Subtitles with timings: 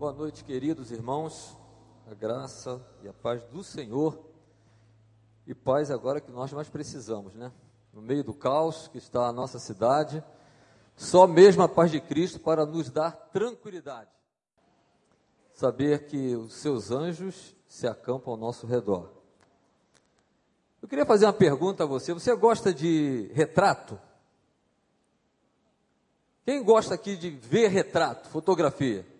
[0.00, 1.54] Boa noite, queridos irmãos.
[2.10, 4.18] A graça e a paz do Senhor.
[5.46, 7.52] E paz agora que nós mais precisamos, né?
[7.92, 10.24] No meio do caos que está a nossa cidade,
[10.96, 14.08] só mesmo a paz de Cristo para nos dar tranquilidade.
[15.52, 19.12] Saber que os seus anjos se acampam ao nosso redor.
[20.80, 22.14] Eu queria fazer uma pergunta a você.
[22.14, 24.00] Você gosta de retrato?
[26.46, 29.19] Quem gosta aqui de ver retrato, fotografia?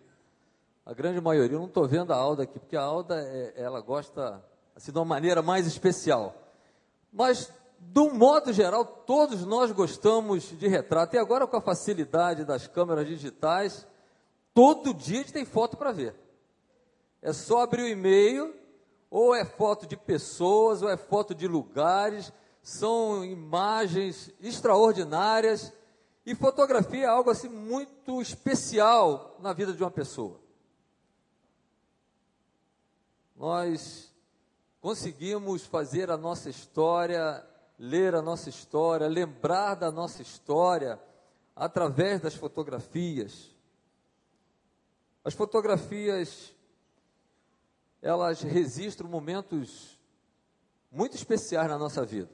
[0.90, 3.80] A grande maioria, eu não estou vendo a Alda aqui, porque a Alda, é, ela
[3.80, 4.42] gosta
[4.74, 6.34] assim, de uma maneira mais especial.
[7.12, 7.48] Mas,
[7.78, 11.14] de um modo geral, todos nós gostamos de retrato.
[11.14, 13.86] E agora, com a facilidade das câmeras digitais,
[14.52, 16.12] todo dia a gente tem foto para ver.
[17.22, 18.52] É só abrir o e-mail,
[19.08, 22.32] ou é foto de pessoas, ou é foto de lugares,
[22.64, 25.72] são imagens extraordinárias.
[26.26, 30.49] E fotografia é algo assim muito especial na vida de uma pessoa.
[33.40, 34.14] Nós
[34.82, 37.42] conseguimos fazer a nossa história,
[37.78, 41.00] ler a nossa história, lembrar da nossa história
[41.56, 43.56] através das fotografias.
[45.24, 46.54] As fotografias
[48.02, 49.98] elas registram momentos
[50.92, 52.28] muito especiais na nossa vida.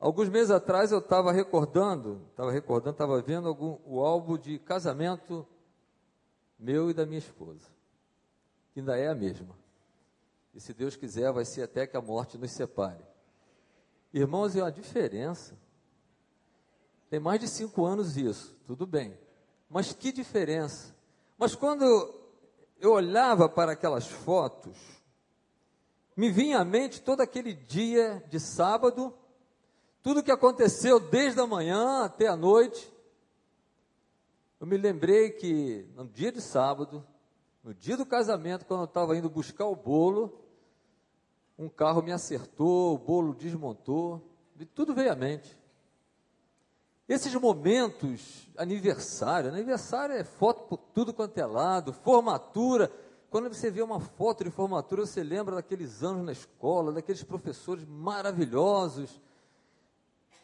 [0.00, 5.46] Alguns meses atrás eu estava recordando, estava recordando, estava vendo algum, o álbum de casamento
[6.58, 7.75] meu e da minha esposa,
[8.76, 9.56] que ainda é a mesma.
[10.54, 13.02] E se Deus quiser, vai ser até que a morte nos separe.
[14.12, 15.58] Irmãos, é uma diferença.
[17.08, 19.18] Tem mais de cinco anos isso, tudo bem.
[19.70, 20.94] Mas que diferença.
[21.38, 21.86] Mas quando
[22.78, 24.76] eu olhava para aquelas fotos,
[26.14, 29.16] me vinha à mente todo aquele dia de sábado,
[30.02, 32.92] tudo que aconteceu desde a manhã até a noite.
[34.60, 37.02] Eu me lembrei que no dia de sábado,
[37.66, 40.40] no dia do casamento, quando eu estava indo buscar o bolo,
[41.58, 44.22] um carro me acertou, o bolo desmontou,
[44.56, 45.58] e tudo veio à mente.
[47.08, 52.88] Esses momentos, aniversário, aniversário é foto por tudo quanto é lado, formatura.
[53.30, 57.84] Quando você vê uma foto de formatura, você lembra daqueles anos na escola, daqueles professores
[57.84, 59.20] maravilhosos,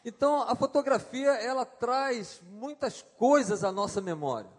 [0.05, 4.51] então, a fotografia, ela traz muitas coisas à nossa memória.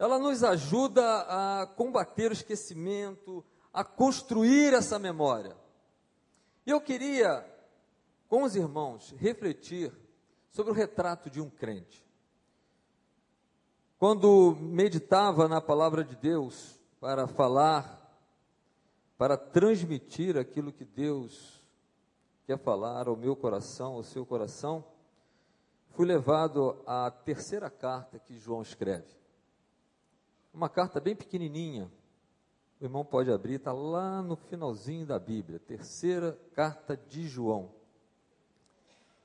[0.00, 5.54] Ela nos ajuda a combater o esquecimento, a construir essa memória.
[6.66, 7.46] E eu queria,
[8.26, 9.92] com os irmãos, refletir
[10.52, 12.02] sobre o retrato de um crente.
[13.98, 18.00] Quando meditava na palavra de Deus para falar,
[19.18, 21.62] para transmitir aquilo que Deus
[22.46, 24.82] quer falar ao meu coração, ao seu coração,
[25.90, 29.19] fui levado à terceira carta que João escreve.
[30.52, 31.90] Uma carta bem pequenininha.
[32.80, 37.70] O irmão pode abrir, está lá no finalzinho da Bíblia, terceira carta de João.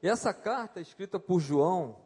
[0.03, 1.97] E essa carta, escrita por João,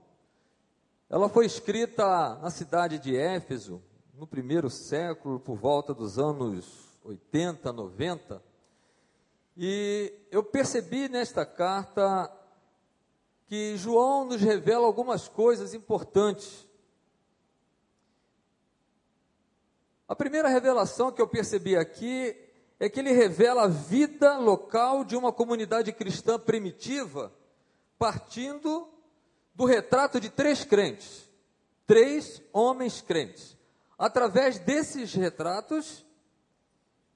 [1.10, 3.82] ela foi escrita na cidade de Éfeso,
[4.14, 8.44] no primeiro século, por volta dos anos 80, 90.
[9.58, 12.32] E eu percebi nesta carta
[13.48, 16.69] que João nos revela algumas coisas importantes.
[20.10, 22.36] A primeira revelação que eu percebi aqui
[22.80, 27.32] é que ele revela a vida local de uma comunidade cristã primitiva,
[27.96, 28.90] partindo
[29.54, 31.30] do retrato de três crentes,
[31.86, 33.56] três homens crentes.
[34.00, 36.04] Através desses retratos,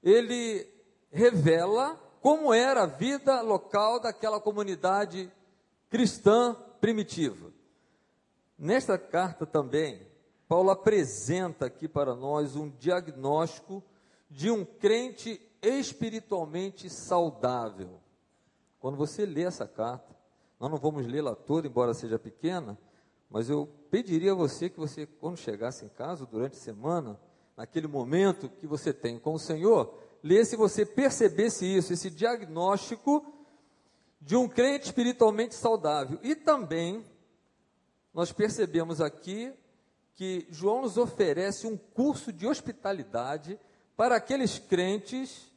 [0.03, 0.67] ele
[1.11, 5.31] revela como era a vida local daquela comunidade
[5.89, 7.51] cristã primitiva.
[8.55, 10.12] Nesta carta também,
[10.53, 13.83] Paulo apresenta aqui para nós um diagnóstico
[14.29, 17.99] de um crente espiritualmente saudável.
[18.79, 20.15] Quando você lê essa carta,
[20.59, 22.77] nós não vamos lê-la toda, embora seja pequena,
[23.31, 27.19] mas eu pediria a você que você, quando chegasse em casa, durante a semana,
[27.57, 29.91] naquele momento que você tem com o Senhor,
[30.21, 33.25] ler se você percebesse isso, esse diagnóstico
[34.21, 36.19] de um crente espiritualmente saudável.
[36.21, 37.03] E também
[38.13, 39.51] nós percebemos aqui
[40.15, 43.59] que João nos oferece um curso de hospitalidade
[43.95, 45.51] para aqueles crentes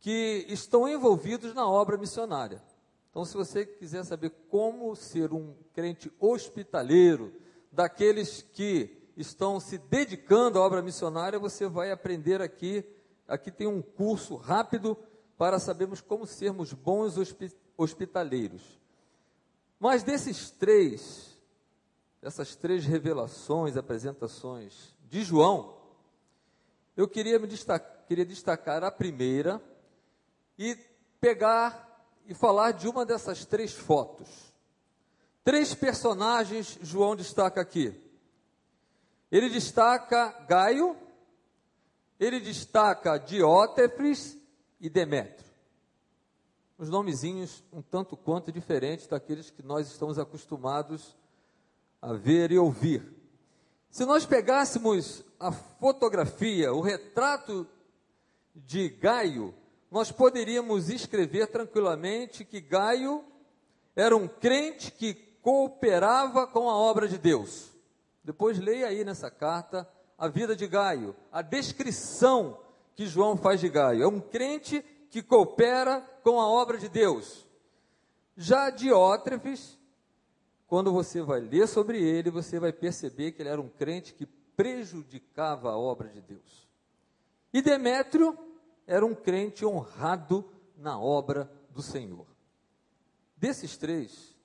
[0.00, 2.62] que estão envolvidos na obra missionária.
[3.10, 7.32] Então, se você quiser saber como ser um crente hospitaleiro,
[7.70, 12.84] daqueles que estão se dedicando à obra missionária, você vai aprender aqui
[13.26, 14.96] Aqui tem um curso rápido
[15.36, 17.14] para sabermos como sermos bons
[17.76, 18.78] hospitaleiros.
[19.80, 21.33] Mas desses três,
[22.24, 25.76] dessas três revelações, apresentações de João,
[26.96, 29.62] eu queria, me destacar, queria destacar a primeira
[30.58, 30.74] e
[31.20, 34.54] pegar e falar de uma dessas três fotos.
[35.44, 37.94] Três personagens João destaca aqui.
[39.30, 40.96] Ele destaca Gaio,
[42.18, 44.38] ele destaca Diótrefes
[44.80, 45.44] e Demétrio.
[46.78, 51.14] Os nomezinhos um tanto quanto diferentes daqueles que nós estamos acostumados
[52.04, 53.02] a ver e ouvir.
[53.88, 57.66] Se nós pegássemos a fotografia, o retrato
[58.54, 59.54] de Gaio,
[59.90, 63.24] nós poderíamos escrever tranquilamente que Gaio
[63.96, 67.72] era um crente que cooperava com a obra de Deus.
[68.22, 72.60] Depois leia aí nessa carta a vida de Gaio, a descrição
[72.94, 74.02] que João faz de Gaio.
[74.02, 77.46] É um crente que coopera com a obra de Deus.
[78.36, 79.78] Já Diótrefes,
[80.74, 84.26] quando você vai ler sobre ele, você vai perceber que ele era um crente que
[84.26, 86.68] prejudicava a obra de Deus.
[87.52, 88.36] E Demétrio
[88.84, 90.44] era um crente honrado
[90.76, 92.26] na obra do Senhor.
[93.36, 94.36] Desses três,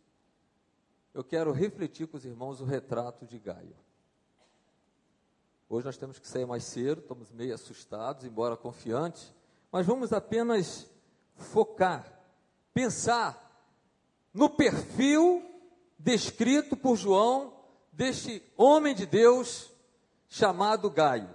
[1.15, 3.75] eu quero refletir com os irmãos o retrato de Gaio.
[5.67, 9.33] Hoje nós temos que sair mais cedo, estamos meio assustados, embora confiantes,
[9.71, 10.87] mas vamos apenas
[11.33, 12.21] focar,
[12.71, 13.49] pensar
[14.31, 15.48] no perfil
[15.99, 17.53] descrito por João
[17.91, 19.69] deste homem de Deus
[20.29, 21.29] chamado Gaio.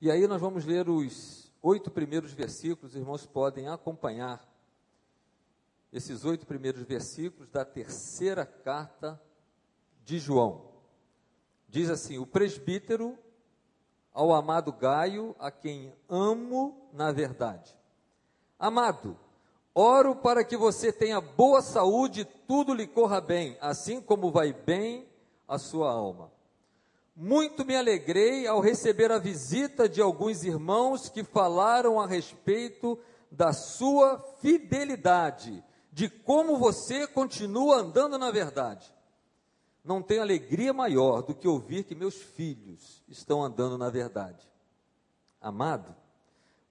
[0.00, 4.48] E aí nós vamos ler os oito primeiros versículos, os irmãos podem acompanhar
[5.92, 9.20] esses oito primeiros versículos da terceira carta
[10.04, 10.72] de João.
[11.68, 13.18] Diz assim: O presbítero
[14.12, 17.76] ao amado Gaio, a quem amo na verdade.
[18.58, 19.18] Amado,
[19.74, 24.52] oro para que você tenha boa saúde e tudo lhe corra bem, assim como vai
[24.52, 25.06] bem
[25.46, 26.30] a sua alma.
[27.14, 32.98] Muito me alegrei ao receber a visita de alguns irmãos que falaram a respeito
[33.30, 38.92] da sua fidelidade, de como você continua andando na verdade
[39.84, 44.48] não tenho alegria maior do que ouvir que meus filhos estão andando na verdade.
[45.40, 45.94] Amado,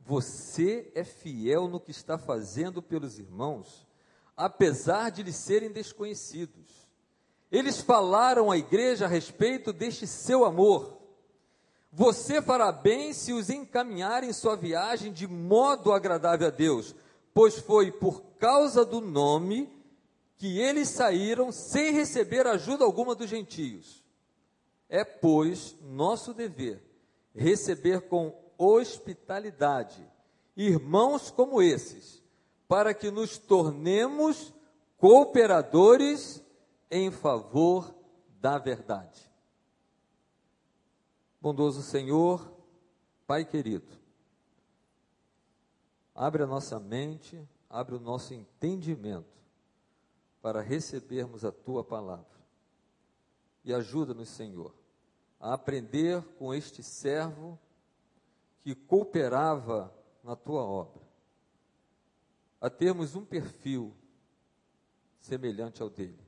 [0.06, 3.88] você é fiel no que está fazendo pelos irmãos,
[4.36, 6.90] apesar de lhes serem desconhecidos.
[7.52, 10.98] Eles falaram à igreja a respeito deste seu amor.
[11.92, 16.96] Você fará bem se os encaminhar em sua viagem de modo agradável a Deus,
[17.34, 19.70] pois foi por causa do nome
[20.38, 24.04] que eles saíram sem receber ajuda alguma dos gentios.
[24.90, 26.92] É, pois, nosso dever
[27.36, 30.08] receber com hospitalidade
[30.56, 32.22] irmãos como esses,
[32.68, 34.54] para que nos tornemos
[34.98, 36.44] cooperadores
[36.90, 37.94] em favor
[38.40, 39.30] da verdade.
[41.40, 42.52] Bondoso Senhor,
[43.26, 43.88] Pai querido,
[46.14, 49.42] abre a nossa mente, abre o nosso entendimento
[50.42, 52.26] para recebermos a tua palavra.
[53.64, 54.74] E ajuda-nos, Senhor,
[55.40, 57.58] a aprender com este servo
[58.64, 59.94] que cooperava
[60.24, 61.02] na tua obra,
[62.60, 63.94] a termos um perfil
[65.20, 66.20] semelhante ao dele.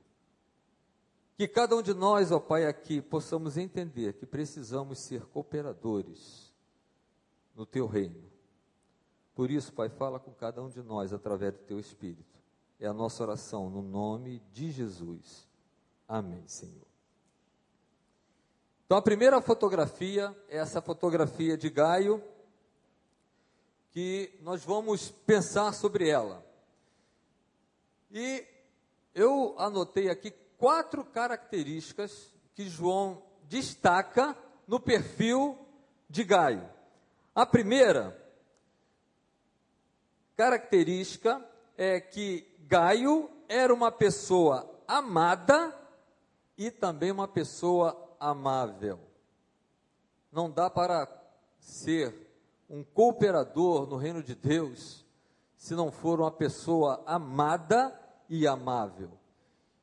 [1.36, 6.52] Que cada um de nós, ó Pai, aqui possamos entender que precisamos ser cooperadores
[7.54, 8.30] no teu reino.
[9.34, 12.34] Por isso, Pai, fala com cada um de nós através do teu Espírito
[12.78, 15.48] é a nossa oração no nome de Jesus.
[16.06, 16.86] Amém, Senhor.
[18.86, 22.22] Então, a primeira fotografia é essa fotografia de Gaio,
[23.90, 26.44] que nós vamos pensar sobre ela.
[28.10, 28.46] E
[29.14, 34.36] eu anotei aqui quatro características que João destaca
[34.68, 35.58] no perfil
[36.08, 36.68] de Gaio.
[37.34, 38.20] A primeira
[40.36, 41.42] característica
[41.76, 45.74] é que Gaio era uma pessoa amada
[46.58, 48.98] e também uma pessoa amável.
[50.30, 51.08] Não dá para
[51.58, 52.14] ser
[52.68, 55.04] um cooperador no reino de Deus
[55.56, 59.10] se não for uma pessoa amada e amável.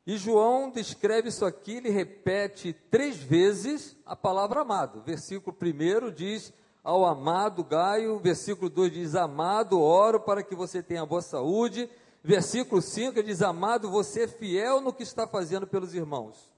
[0.06, 5.02] E João descreve isso aqui, ele repete três vezes a palavra amado.
[5.02, 11.06] Versículo 1 diz ao amado Gaio, versículo 2 diz: Amado, oro para que você tenha
[11.06, 11.90] boa saúde
[12.24, 16.51] Versículo 5 ele diz: Amado, você é fiel no que está fazendo pelos irmãos.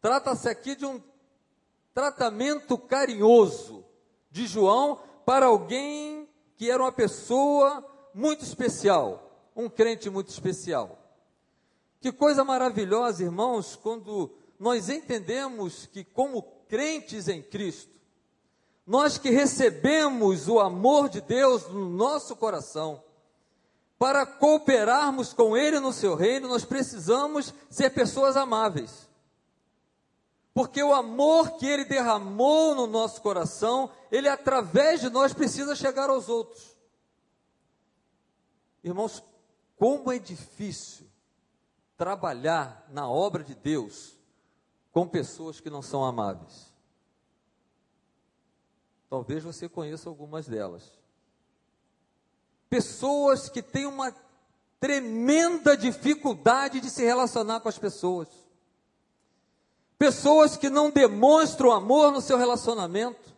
[0.00, 1.00] Trata-se aqui de um
[1.92, 3.84] tratamento carinhoso
[4.30, 10.98] de João para alguém que era uma pessoa muito especial, um crente muito especial.
[12.00, 17.94] Que coisa maravilhosa, irmãos, quando nós entendemos que, como crentes em Cristo,
[18.86, 23.02] nós que recebemos o amor de Deus no nosso coração,
[23.98, 29.09] para cooperarmos com Ele no seu reino, nós precisamos ser pessoas amáveis.
[30.52, 36.10] Porque o amor que Ele derramou no nosso coração, Ele através de nós precisa chegar
[36.10, 36.76] aos outros.
[38.82, 39.22] Irmãos,
[39.76, 41.06] como é difícil
[41.96, 44.18] trabalhar na obra de Deus
[44.90, 46.74] com pessoas que não são amáveis.
[49.08, 51.00] Talvez você conheça algumas delas
[52.70, 54.14] pessoas que têm uma
[54.78, 58.28] tremenda dificuldade de se relacionar com as pessoas.
[60.00, 63.36] Pessoas que não demonstram amor no seu relacionamento.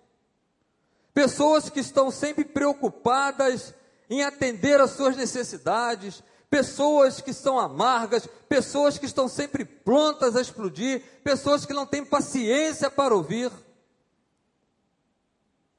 [1.13, 3.75] Pessoas que estão sempre preocupadas
[4.09, 6.23] em atender às suas necessidades.
[6.49, 12.05] Pessoas que são amargas, pessoas que estão sempre prontas a explodir, pessoas que não têm
[12.05, 13.51] paciência para ouvir.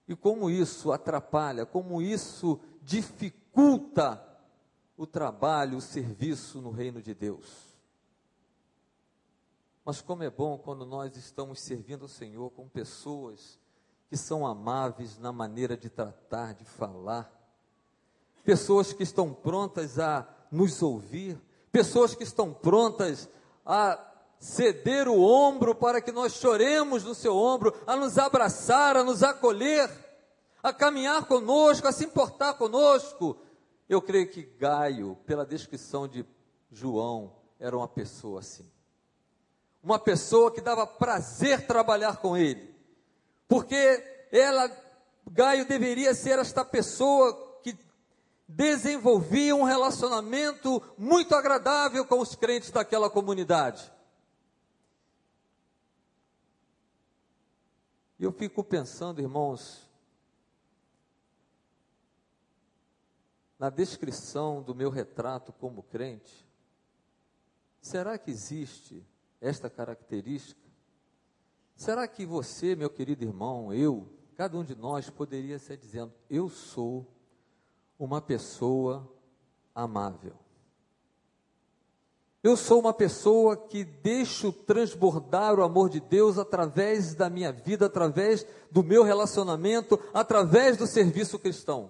[0.06, 4.22] E como isso atrapalha, como isso dificulta
[4.98, 7.63] o trabalho, o serviço no reino de Deus.
[9.86, 13.60] Mas como é bom quando nós estamos servindo o Senhor com pessoas
[14.10, 17.32] que são amáveis na maneira de tratar, de falar,
[18.44, 23.28] pessoas que estão prontas a nos ouvir, pessoas que estão prontas
[23.66, 24.00] a
[24.40, 29.24] ceder o ombro para que nós choremos no seu ombro, a nos abraçar, a nos
[29.24, 29.90] acolher
[30.64, 33.38] a caminhar conosco, a se importar conosco.
[33.90, 36.26] Eu creio que Gaio, pela descrição de
[36.72, 38.66] João, era uma pessoa assim.
[39.84, 42.74] Uma pessoa que dava prazer trabalhar com ele.
[43.48, 43.76] Porque
[44.32, 44.72] ela,
[45.30, 47.78] Gaio, deveria ser esta pessoa que
[48.48, 53.92] desenvolvia um relacionamento muito agradável com os crentes daquela comunidade.
[58.18, 59.86] E eu fico pensando, irmãos,
[63.60, 66.48] na descrição do meu retrato como crente,
[67.82, 69.06] será que existe
[69.44, 70.62] esta característica?
[71.76, 76.50] Será que você, meu querido irmão, eu, cada um de nós poderia ser dizendo: Eu
[76.50, 77.06] sou
[78.00, 79.12] uma pessoa
[79.76, 80.34] amável.
[82.42, 87.86] Eu sou uma pessoa que deixo transbordar o amor de Deus através da minha vida,
[87.86, 91.90] através do meu relacionamento, através do serviço cristão.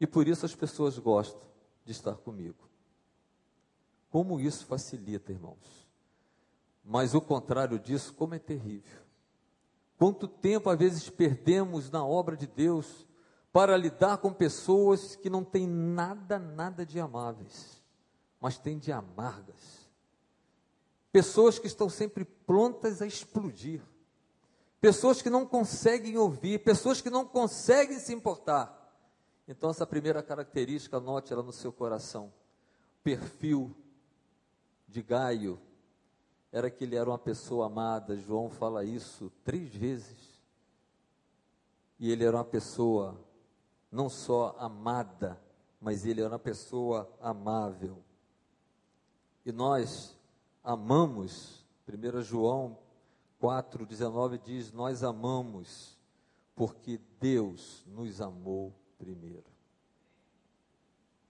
[0.00, 1.42] E por isso as pessoas gostam
[1.84, 2.67] de estar comigo.
[4.10, 5.88] Como isso facilita, irmãos.
[6.84, 9.02] Mas o contrário disso, como é terrível.
[9.98, 13.06] Quanto tempo às vezes perdemos na obra de Deus
[13.52, 17.82] para lidar com pessoas que não têm nada, nada de amáveis,
[18.40, 19.88] mas têm de amargas.
[21.10, 23.82] Pessoas que estão sempre prontas a explodir.
[24.80, 28.76] Pessoas que não conseguem ouvir, pessoas que não conseguem se importar.
[29.48, 32.32] Então, essa primeira característica, anote ela no seu coração.
[33.02, 33.74] Perfil
[34.88, 35.60] de Gaio
[36.50, 38.16] era que ele era uma pessoa amada.
[38.16, 40.40] João fala isso três vezes.
[41.98, 43.18] E ele era uma pessoa
[43.90, 45.40] não só amada,
[45.80, 48.02] mas ele era uma pessoa amável.
[49.44, 50.16] E nós
[50.62, 52.78] amamos, 1 João
[53.40, 55.98] 4,19 diz: Nós amamos,
[56.54, 59.44] porque Deus nos amou primeiro.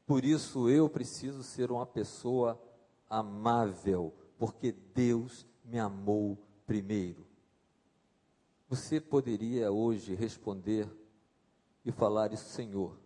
[0.06, 2.67] Por isso eu preciso ser uma pessoa amável,
[4.38, 7.26] porque Deus me amou primeiro.
[8.68, 10.88] Você poderia hoje responder
[11.84, 12.98] e falar isso, Senhor,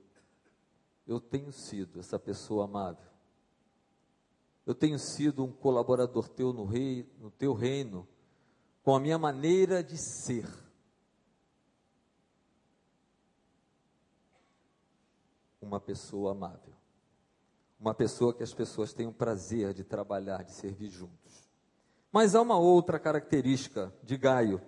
[1.06, 3.10] eu tenho sido essa pessoa amável.
[4.64, 8.06] Eu tenho sido um colaborador teu no, rei, no teu reino,
[8.82, 10.46] com a minha maneira de ser
[15.60, 16.74] uma pessoa amável.
[17.82, 21.50] Uma pessoa que as pessoas têm o prazer de trabalhar, de servir juntos.
[22.12, 24.62] Mas há uma outra característica de Gaio.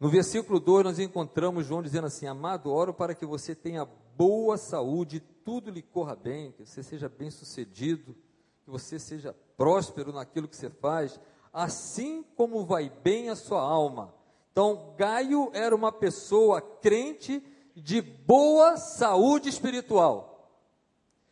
[0.00, 3.84] No versículo 2 nós encontramos João dizendo assim: Amado, oro para que você tenha
[4.16, 8.16] boa saúde, tudo lhe corra bem, que você seja bem sucedido,
[8.64, 11.20] que você seja próspero naquilo que você faz,
[11.52, 14.14] assim como vai bem a sua alma.
[14.50, 17.44] Então, Gaio era uma pessoa crente
[17.76, 20.37] de boa saúde espiritual.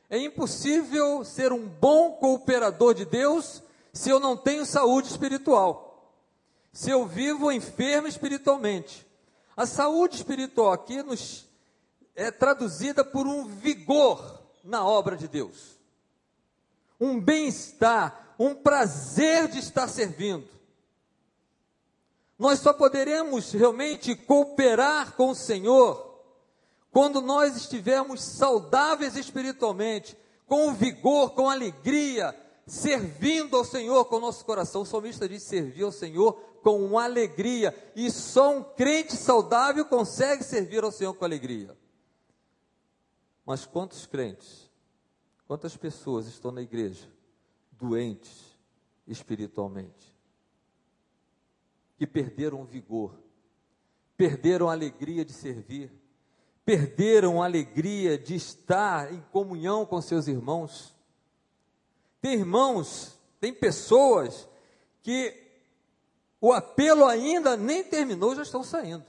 [0.08, 6.12] É impossível ser um bom cooperador de Deus se eu não tenho saúde espiritual.
[6.72, 9.06] Se eu vivo enfermo espiritualmente.
[9.56, 11.46] A saúde espiritual aqui nos
[12.14, 15.76] é traduzida por um vigor na obra de Deus.
[16.98, 20.48] um bem-estar, um prazer de estar servindo.
[22.38, 26.05] Nós só poderemos realmente cooperar com o Senhor
[26.96, 32.34] quando nós estivermos saudáveis espiritualmente, com vigor, com alegria,
[32.66, 34.80] servindo ao Senhor com o nosso coração.
[34.80, 40.82] O salmista diz servir ao Senhor com alegria, e só um crente saudável consegue servir
[40.84, 41.76] ao Senhor com alegria.
[43.44, 44.70] Mas quantos crentes,
[45.46, 47.06] quantas pessoas estão na igreja
[47.72, 48.58] doentes
[49.06, 50.16] espiritualmente?
[51.98, 53.12] Que perderam o vigor,
[54.16, 56.05] perderam a alegria de servir,
[56.66, 60.92] perderam a alegria de estar em comunhão com seus irmãos.
[62.20, 64.49] Tem irmãos, tem pessoas
[65.00, 65.32] que
[66.40, 69.06] o apelo ainda nem terminou, já estão saindo.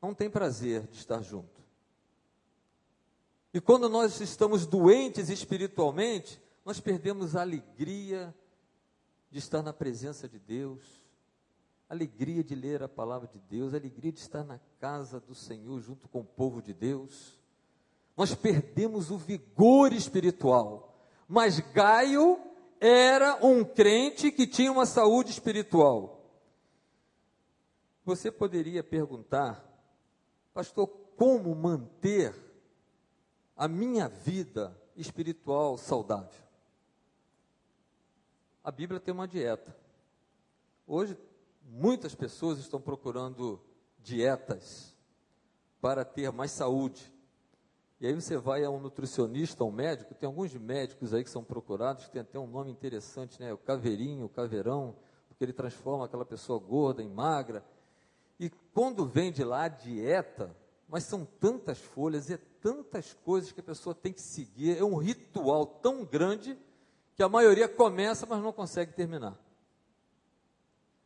[0.00, 1.62] Não tem prazer de estar junto.
[3.52, 8.34] E quando nós estamos doentes espiritualmente, nós perdemos a alegria
[9.30, 11.05] de estar na presença de Deus,
[11.88, 16.08] alegria de ler a palavra de Deus, alegria de estar na casa do Senhor junto
[16.08, 17.38] com o povo de Deus.
[18.16, 20.94] Nós perdemos o vigor espiritual.
[21.28, 22.40] Mas Gaio
[22.80, 26.24] era um crente que tinha uma saúde espiritual.
[28.04, 29.64] Você poderia perguntar,
[30.54, 32.34] pastor, como manter
[33.56, 36.46] a minha vida espiritual saudável?
[38.62, 39.76] A Bíblia tem uma dieta.
[40.86, 41.16] Hoje,
[41.68, 43.60] muitas pessoas estão procurando
[43.98, 44.94] dietas
[45.80, 47.12] para ter mais saúde.
[48.00, 51.30] E aí você vai a um nutricionista, a um médico, tem alguns médicos aí que
[51.30, 53.52] são procurados, tem até um nome interessante, né?
[53.52, 54.94] O caveirinho, o caveirão,
[55.28, 57.64] porque ele transforma aquela pessoa gorda em magra.
[58.38, 60.54] E quando vem de lá a dieta,
[60.88, 64.96] mas são tantas folhas, é tantas coisas que a pessoa tem que seguir, é um
[64.96, 66.58] ritual tão grande
[67.14, 69.45] que a maioria começa, mas não consegue terminar.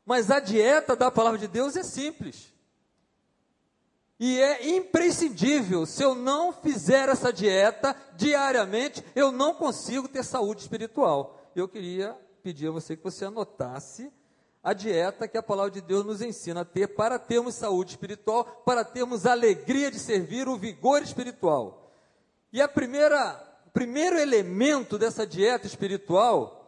[0.04, 2.52] Mas a dieta da palavra de Deus é simples.
[4.18, 10.60] E é imprescindível, se eu não fizer essa dieta diariamente, eu não consigo ter saúde
[10.60, 11.50] espiritual.
[11.56, 14.12] Eu queria pedir a você que você anotasse
[14.62, 18.44] a dieta que a palavra de Deus nos ensina a ter para termos saúde espiritual,
[18.64, 21.90] para termos alegria de servir, o vigor espiritual.
[22.52, 23.32] E a primeira,
[23.72, 26.59] primeiro elemento dessa dieta espiritual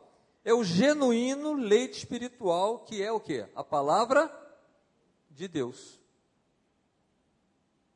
[0.44, 3.46] é o genuíno leite espiritual, que é o que?
[3.54, 4.30] A palavra
[5.30, 6.00] de Deus.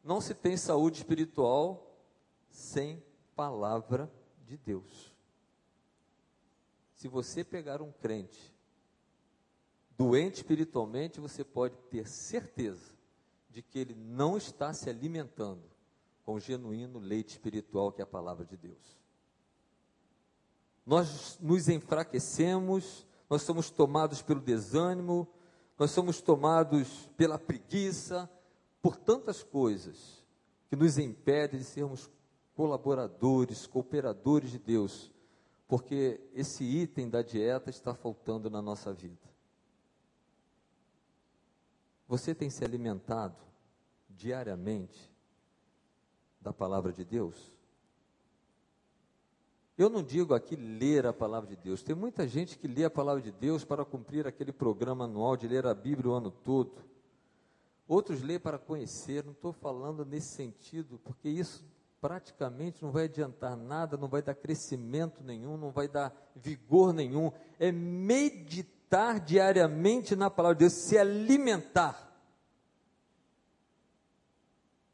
[0.02, 1.96] Não se tem saúde espiritual
[2.48, 3.02] sem
[3.34, 4.10] palavra
[4.44, 5.14] de Deus.
[6.94, 8.54] Se você pegar um crente
[9.96, 12.94] doente espiritualmente, você pode ter certeza
[13.50, 15.64] de que ele não está se alimentando
[16.24, 19.05] com o genuíno leite espiritual que é a palavra de Deus.
[20.86, 25.26] Nós nos enfraquecemos, nós somos tomados pelo desânimo,
[25.76, 28.30] nós somos tomados pela preguiça,
[28.80, 30.24] por tantas coisas
[30.68, 32.08] que nos impedem de sermos
[32.54, 35.12] colaboradores, cooperadores de Deus,
[35.66, 39.26] porque esse item da dieta está faltando na nossa vida.
[42.06, 43.36] Você tem se alimentado
[44.08, 45.12] diariamente
[46.40, 47.55] da palavra de Deus?
[49.76, 51.82] Eu não digo aqui ler a palavra de Deus.
[51.82, 55.46] Tem muita gente que lê a palavra de Deus para cumprir aquele programa anual de
[55.46, 56.82] ler a Bíblia o ano todo.
[57.86, 61.62] Outros lêem para conhecer, não estou falando nesse sentido, porque isso
[62.00, 67.30] praticamente não vai adiantar nada, não vai dar crescimento nenhum, não vai dar vigor nenhum.
[67.58, 72.15] É meditar diariamente na palavra de Deus, se alimentar.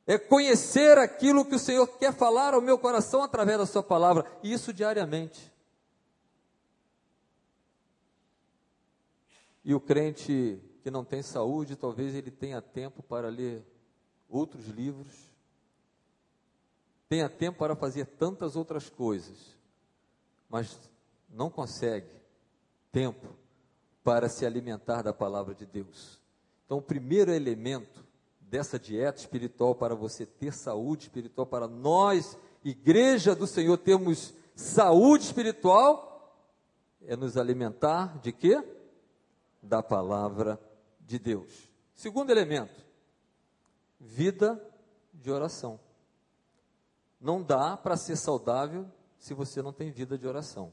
[0.07, 4.27] É conhecer aquilo que o Senhor quer falar ao meu coração através da Sua palavra,
[4.43, 5.53] e isso diariamente.
[9.65, 13.65] E o crente que não tem saúde, talvez ele tenha tempo para ler
[14.29, 15.33] outros livros,
[17.09, 19.57] tenha tempo para fazer tantas outras coisas,
[20.49, 20.79] mas
[21.29, 22.11] não consegue
[22.91, 23.37] tempo
[24.03, 26.21] para se alimentar da palavra de Deus.
[26.65, 28.02] Então, o primeiro elemento
[28.53, 35.25] dessa dieta espiritual para você ter saúde espiritual, para nós, igreja do Senhor, termos saúde
[35.25, 36.37] espiritual,
[37.01, 38.63] é nos alimentar de quê?
[39.63, 40.61] Da palavra
[41.01, 41.73] de Deus.
[41.95, 42.85] Segundo elemento,
[43.99, 44.63] vida
[45.15, 45.81] de oração.
[47.19, 48.87] Não dá para ser saudável
[49.19, 50.71] se você não tem vida de oração.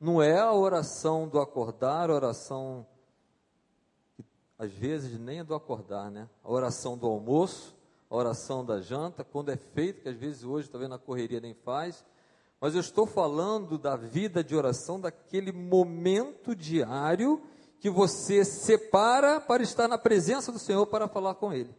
[0.00, 2.84] Não é a oração do acordar, a oração
[4.58, 6.28] às vezes nem é do acordar, né?
[6.42, 7.74] A oração do almoço,
[8.08, 11.54] a oração da janta, quando é feito, que às vezes hoje talvez na correria nem
[11.54, 12.04] faz,
[12.60, 17.42] Mas eu estou falando da vida de oração, daquele momento diário
[17.78, 21.74] que você separa para estar na presença do Senhor para falar com Ele.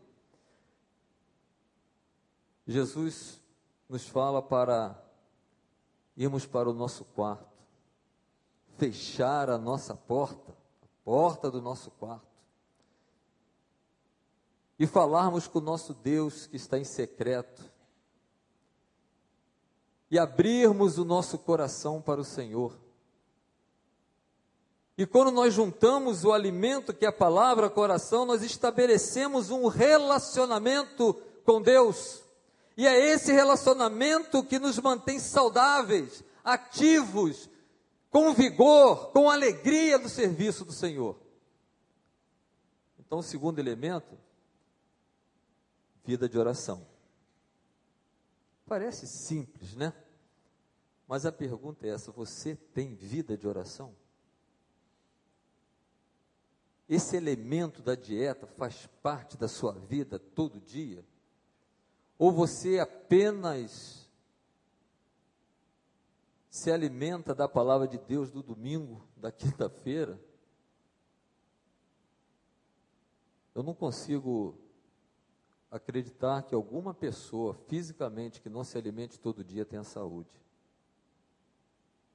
[2.68, 3.42] Jesus
[3.90, 5.02] nos fala para
[6.16, 7.48] irmos para o nosso quarto,
[8.78, 10.52] fechar a nossa porta,
[10.84, 12.27] a porta do nosso quarto,
[14.80, 17.64] e falarmos com o nosso Deus que está em secreto,
[20.10, 22.78] e abrirmos o nosso coração para o Senhor.
[24.98, 31.14] E quando nós juntamos o alimento que é a palavra, coração, nós estabelecemos um relacionamento
[31.46, 32.24] com Deus.
[32.76, 37.50] E é esse relacionamento que nos mantém saudáveis, ativos,
[38.10, 41.16] com vigor, com alegria do serviço do Senhor.
[43.00, 44.18] Então, o segundo elemento,
[46.08, 46.88] vida de oração.
[48.66, 49.94] Parece simples, né?
[51.06, 53.94] Mas a pergunta é essa: você tem vida de oração?
[56.88, 61.06] Esse elemento da dieta faz parte da sua vida todo dia?
[62.18, 64.10] Ou você apenas
[66.50, 70.18] se alimenta da palavra de Deus do domingo, da quinta-feira?
[73.54, 74.58] Eu não consigo
[75.72, 80.30] acreditar que alguma pessoa fisicamente que não se alimente todo dia tenha saúde.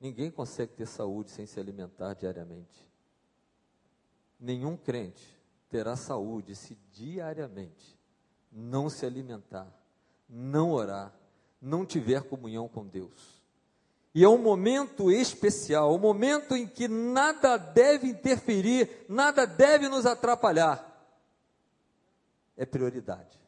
[0.01, 2.91] Ninguém consegue ter saúde sem se alimentar diariamente.
[4.41, 5.39] Nenhum crente
[5.69, 7.99] terá saúde se diariamente
[8.51, 9.73] não se alimentar
[10.33, 11.13] não orar,
[11.61, 13.43] não tiver comunhão com Deus.
[14.15, 20.07] E é um momento especial, um momento em que nada deve interferir, nada deve nos
[20.07, 20.89] atrapalhar.
[22.57, 23.41] É prioridade.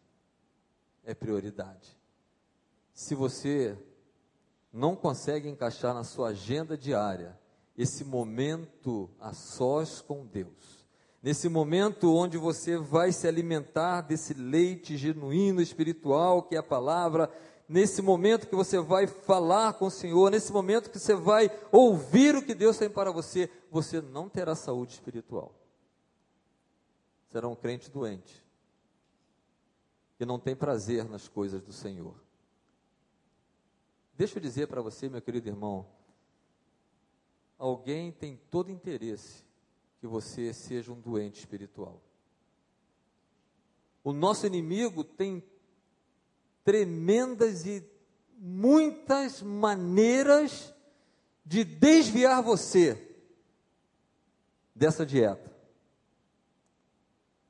[1.04, 1.96] É prioridade.
[2.92, 3.76] Se você
[4.72, 7.38] não consegue encaixar na sua agenda diária
[7.76, 10.86] esse momento a sós com Deus,
[11.22, 17.30] nesse momento onde você vai se alimentar desse leite genuíno espiritual que é a palavra,
[17.68, 22.34] nesse momento que você vai falar com o Senhor, nesse momento que você vai ouvir
[22.36, 25.54] o que Deus tem para você, você não terá saúde espiritual.
[27.30, 28.43] Será um crente doente,
[30.16, 32.14] que não tem prazer nas coisas do Senhor.
[34.16, 35.86] Deixa eu dizer para você, meu querido irmão,
[37.58, 39.44] alguém tem todo interesse
[40.00, 42.00] que você seja um doente espiritual.
[44.04, 45.42] O nosso inimigo tem
[46.62, 47.84] tremendas e
[48.36, 50.72] muitas maneiras
[51.44, 53.16] de desviar você
[54.74, 55.52] dessa dieta.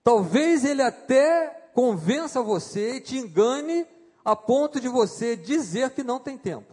[0.03, 3.87] Talvez ele até convença você e te engane
[4.25, 6.73] a ponto de você dizer que não tem tempo.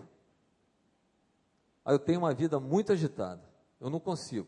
[1.84, 3.44] Ah, eu tenho uma vida muito agitada,
[3.80, 4.48] eu não consigo.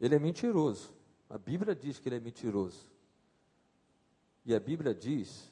[0.00, 0.92] Ele é mentiroso.
[1.30, 2.86] A Bíblia diz que ele é mentiroso.
[4.44, 5.50] E a Bíblia diz,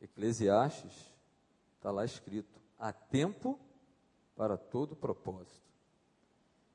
[0.00, 1.14] Eclesiastes,
[1.76, 3.60] está lá escrito: há tempo
[4.34, 5.60] para todo propósito.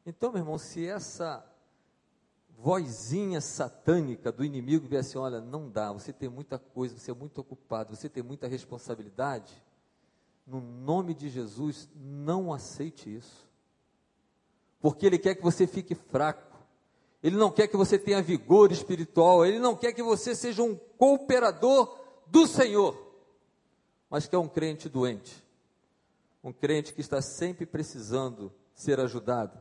[0.06, 1.44] Então, meu irmão, se essa
[2.58, 7.14] vozinha satânica do inimigo vier assim: olha, não dá, você tem muita coisa, você é
[7.14, 9.54] muito ocupado, você tem muita responsabilidade,
[10.46, 13.46] no nome de Jesus, não aceite isso
[14.86, 16.56] porque Ele quer que você fique fraco.
[17.24, 19.44] Ele não quer que você tenha vigor espiritual.
[19.44, 22.96] Ele não quer que você seja um cooperador do Senhor,
[24.08, 25.44] mas que é um crente doente.
[26.44, 29.60] Um crente que está sempre precisando ser ajudado.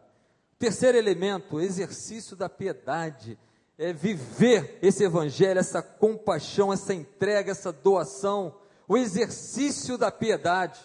[0.59, 3.39] Terceiro elemento, exercício da piedade.
[3.77, 8.55] É viver esse evangelho, essa compaixão, essa entrega, essa doação,
[8.87, 10.79] o exercício da piedade.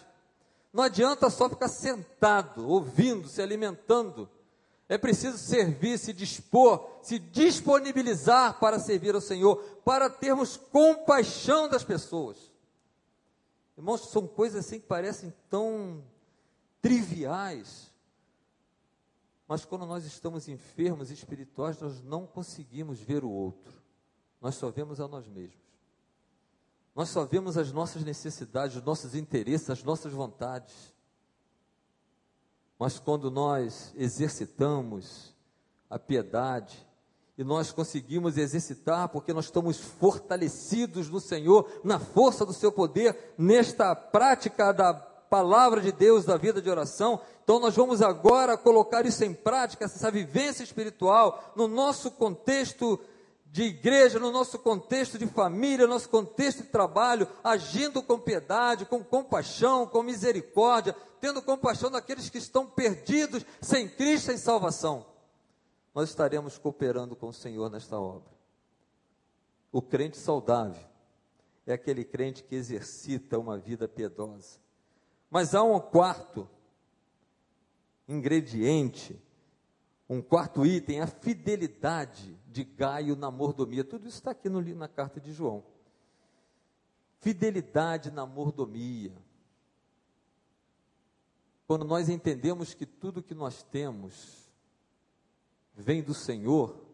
[0.72, 4.28] Não adianta só ficar sentado, ouvindo, se alimentando.
[4.88, 11.84] É preciso servir, se dispor, se disponibilizar para servir ao Senhor, para termos compaixão das
[11.84, 12.50] pessoas.
[13.78, 16.02] Irmãos, são coisas assim que parecem tão
[16.82, 17.89] triviais.
[19.50, 23.74] Mas quando nós estamos enfermos espirituais, nós não conseguimos ver o outro.
[24.40, 25.58] Nós só vemos a nós mesmos.
[26.94, 30.94] Nós só vemos as nossas necessidades, os nossos interesses, as nossas vontades.
[32.78, 35.34] Mas quando nós exercitamos
[35.90, 36.86] a piedade,
[37.36, 43.34] e nós conseguimos exercitar porque nós estamos fortalecidos no Senhor, na força do seu poder,
[43.36, 47.20] nesta prática da palavra de Deus, da vida de oração.
[47.42, 52.98] Então nós vamos agora colocar isso em prática, essa vivência espiritual, no nosso contexto
[53.46, 58.84] de igreja, no nosso contexto de família, no nosso contexto de trabalho, agindo com piedade,
[58.86, 65.04] com compaixão, com misericórdia, tendo compaixão daqueles que estão perdidos, sem Cristo, sem salvação,
[65.94, 68.30] nós estaremos cooperando com o Senhor nesta obra.
[69.72, 70.82] O crente saudável
[71.66, 74.58] é aquele crente que exercita uma vida piedosa.
[75.28, 76.48] Mas há um quarto
[78.10, 79.20] ingrediente,
[80.08, 83.84] um quarto item, a fidelidade de Gaio na mordomia.
[83.84, 85.62] Tudo isso está aqui no, na carta de João.
[87.20, 89.12] Fidelidade na mordomia.
[91.66, 94.50] Quando nós entendemos que tudo que nós temos
[95.72, 96.84] vem do Senhor,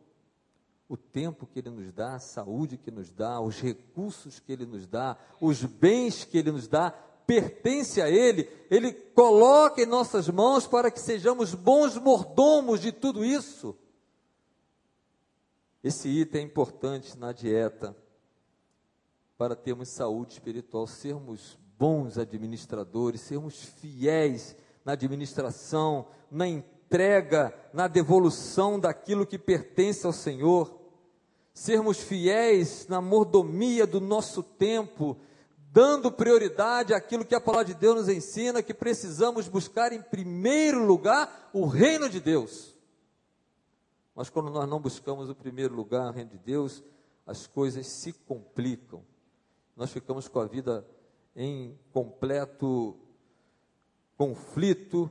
[0.89, 4.67] o tempo que Ele nos dá, a saúde que nos dá, os recursos que Ele
[4.67, 6.95] nos dá, os bens que Ele nos dá,
[7.27, 13.25] pertence a Ele, Ele coloca em nossas mãos para que sejamos bons mordomos de tudo
[13.25, 13.77] isso.
[15.83, 17.97] Esse item é importante na dieta
[19.37, 28.81] para termos saúde espiritual, sermos bons administradores, sermos fiéis na administração, na entrega, na devolução
[28.81, 30.81] daquilo que pertence ao Senhor,
[31.53, 35.17] sermos fiéis na mordomia do nosso tempo,
[35.77, 40.83] dando prioridade àquilo que a palavra de Deus nos ensina, que precisamos buscar em primeiro
[40.83, 42.75] lugar o reino de Deus.
[44.15, 46.83] Mas quando nós não buscamos o primeiro lugar, o reino de Deus,
[47.27, 49.05] as coisas se complicam.
[49.77, 50.83] Nós ficamos com a vida
[51.37, 52.97] em completo
[54.17, 55.11] conflito,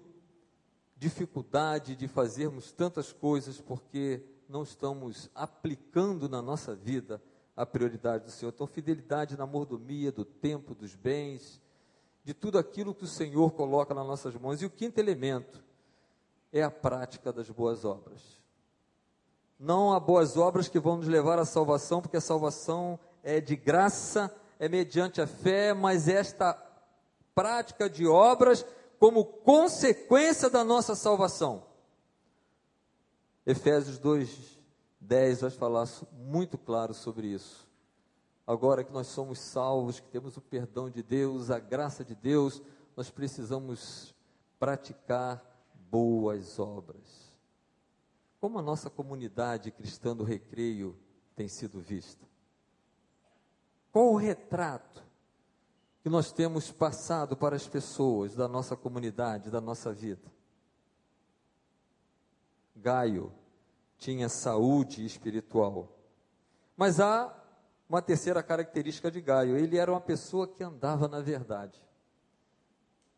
[0.98, 7.22] dificuldade de fazermos tantas coisas porque não estamos aplicando na nossa vida
[7.56, 8.52] a prioridade do Senhor.
[8.54, 11.62] Então, fidelidade na mordomia do tempo, dos bens,
[12.24, 14.62] de tudo aquilo que o Senhor coloca nas nossas mãos.
[14.62, 15.64] E o quinto elemento
[16.52, 18.22] é a prática das boas obras.
[19.60, 23.56] Não há boas obras que vão nos levar à salvação, porque a salvação é de
[23.56, 26.54] graça, é mediante a fé, mas esta
[27.34, 28.66] prática de obras
[29.00, 31.64] como consequência da nossa salvação.
[33.46, 34.55] Efésios 2,
[35.06, 37.68] 10 vai falar muito claro sobre isso.
[38.46, 42.62] Agora que nós somos salvos, que temos o perdão de Deus, a graça de Deus,
[42.96, 44.14] nós precisamos
[44.60, 45.44] praticar
[45.90, 47.34] boas obras.
[48.40, 50.96] Como a nossa comunidade cristã do recreio
[51.36, 52.26] tem sido vista?
[53.92, 55.06] Qual o retrato
[56.06, 60.32] que nós temos passado para as pessoas da nossa comunidade, da nossa vida.
[62.76, 63.34] Gaio
[64.06, 65.90] tinha saúde espiritual.
[66.78, 67.36] Mas há
[67.90, 71.82] uma terceira característica de Gaio: ele era uma pessoa que andava na verdade.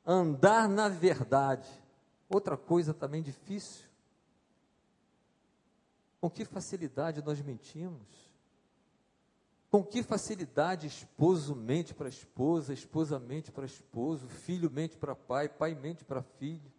[0.06, 1.70] Andar na verdade.
[2.30, 3.86] Outra coisa também difícil.
[6.22, 8.08] Com que facilidade nós mentimos?
[9.70, 15.50] Com que facilidade esposo mente para esposa, esposa mente para esposo, filho mente para pai,
[15.50, 16.72] pai mente para filho,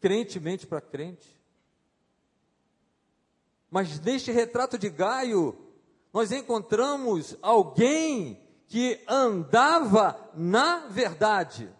[0.00, 1.41] crente mente para crente.
[3.72, 5.56] Mas neste retrato de Gaio,
[6.12, 11.70] nós encontramos alguém que andava na verdade.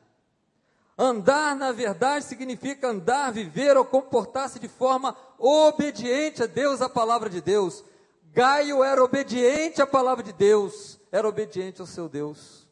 [0.96, 7.28] Andar na verdade significa andar, viver ou comportar-se de forma obediente a Deus, a palavra
[7.28, 7.84] de Deus.
[8.32, 12.66] Gaio era obediente à palavra de Deus, era obediente ao seu Deus.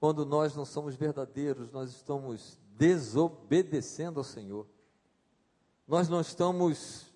[0.00, 4.66] Quando nós não somos verdadeiros, nós estamos desobedecendo ao Senhor.
[5.86, 7.07] Nós não estamos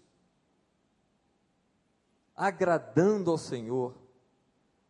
[2.36, 3.94] agradando ao Senhor.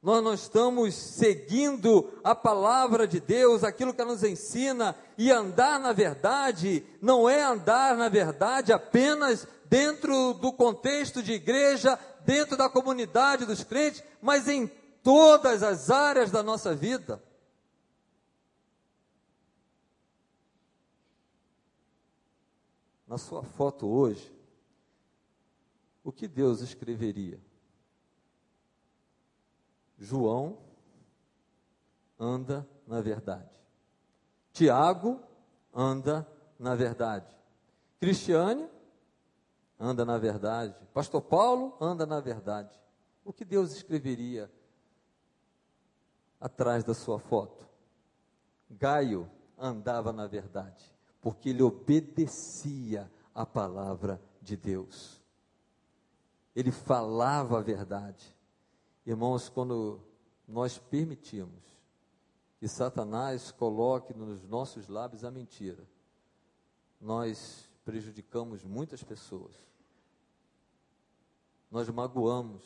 [0.02, 5.78] Nós não estamos seguindo a palavra de Deus, aquilo que ela nos ensina, e andar
[5.78, 12.68] na verdade não é andar na verdade apenas dentro do contexto de igreja, dentro da
[12.68, 14.66] comunidade dos crentes, mas em
[15.04, 17.22] todas as áreas da nossa vida.
[23.06, 24.31] Na sua foto hoje,
[26.04, 27.40] o que Deus escreveria?
[29.98, 30.58] João
[32.18, 33.50] anda na verdade.
[34.52, 35.20] Tiago
[35.72, 36.26] anda
[36.58, 37.34] na verdade.
[38.00, 38.68] Cristiane
[39.78, 40.74] anda na verdade.
[40.92, 42.76] Pastor Paulo anda na verdade.
[43.24, 44.50] O que Deus escreveria
[46.40, 47.68] atrás da sua foto?
[48.68, 50.84] Gaio andava na verdade,
[51.20, 55.21] porque ele obedecia a palavra de Deus.
[56.54, 58.36] Ele falava a verdade.
[59.06, 60.00] Irmãos, quando
[60.46, 61.62] nós permitimos
[62.58, 65.82] que Satanás coloque nos nossos lábios a mentira,
[67.00, 69.72] nós prejudicamos muitas pessoas
[71.72, 72.62] nós magoamos,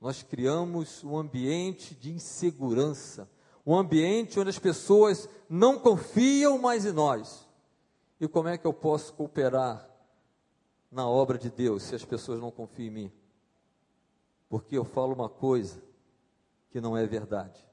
[0.00, 3.30] nós criamos um ambiente de insegurança,
[3.64, 7.46] um ambiente onde as pessoas não confiam mais em nós.
[8.20, 9.88] E como é que eu posso cooperar
[10.90, 13.12] na obra de Deus se as pessoas não confiam em mim?
[14.50, 15.80] Porque eu falo uma coisa
[16.70, 17.64] que não é verdade.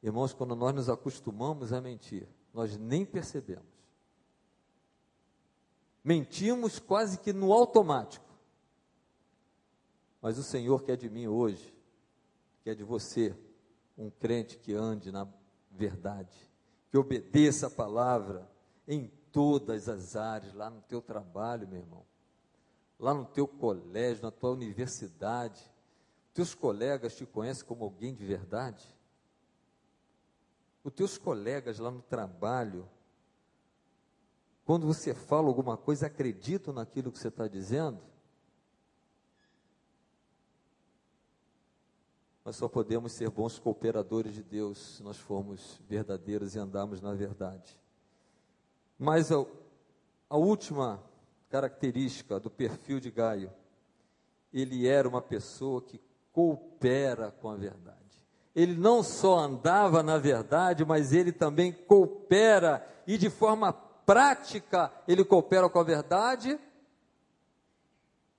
[0.00, 3.66] Irmãos, quando nós nos acostumamos a mentir, nós nem percebemos.
[6.04, 8.24] Mentimos quase que no automático.
[10.22, 11.74] Mas o Senhor quer de mim hoje,
[12.62, 13.36] quer de você,
[13.98, 15.26] um crente que ande na
[15.72, 16.48] verdade,
[16.88, 18.48] que obedeça a palavra
[18.86, 22.06] em todas as áreas, lá no teu trabalho, meu irmão,
[22.98, 25.62] lá no teu colégio, na tua universidade.
[26.32, 28.86] Teus colegas te conhecem como alguém de verdade?
[30.84, 32.88] Os teus colegas lá no trabalho
[34.66, 38.02] quando você fala alguma coisa, acreditam naquilo que você está dizendo?
[42.44, 47.14] Nós só podemos ser bons cooperadores de Deus se nós formos verdadeiros e andarmos na
[47.14, 47.78] verdade.
[48.98, 49.36] Mas a,
[50.28, 51.00] a última
[51.48, 53.52] característica do perfil de Gaio,
[54.52, 56.00] ele era uma pessoa que
[56.32, 57.96] coopera com a verdade.
[58.54, 65.24] Ele não só andava na verdade, mas ele também coopera e de forma prática ele
[65.24, 66.58] coopera com a verdade,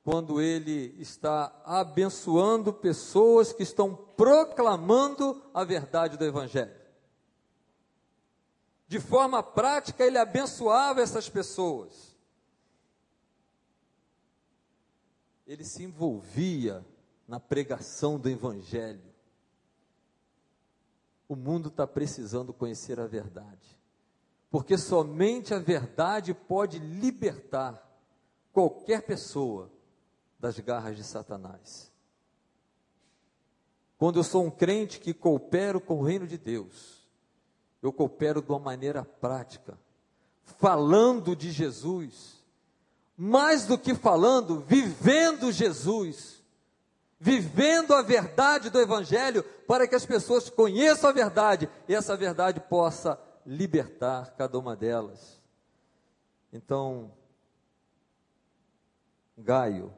[0.03, 6.73] quando ele está abençoando pessoas que estão proclamando a verdade do Evangelho.
[8.87, 12.16] De forma prática, ele abençoava essas pessoas.
[15.47, 16.85] Ele se envolvia
[17.27, 19.01] na pregação do Evangelho.
[21.27, 23.77] O mundo está precisando conhecer a verdade
[24.49, 27.83] porque somente a verdade pode libertar
[28.51, 29.69] qualquer pessoa
[30.39, 31.91] das garras de Satanás.
[33.97, 37.07] Quando eu sou um crente que coopero com o reino de Deus,
[37.81, 39.77] eu coopero de uma maneira prática,
[40.43, 42.36] falando de Jesus,
[43.17, 46.43] mais do que falando, vivendo Jesus,
[47.19, 52.59] vivendo a verdade do Evangelho, para que as pessoas conheçam a verdade e essa verdade
[52.59, 55.41] possa libertar cada uma delas.
[56.53, 57.11] Então,
[59.35, 59.91] Gaio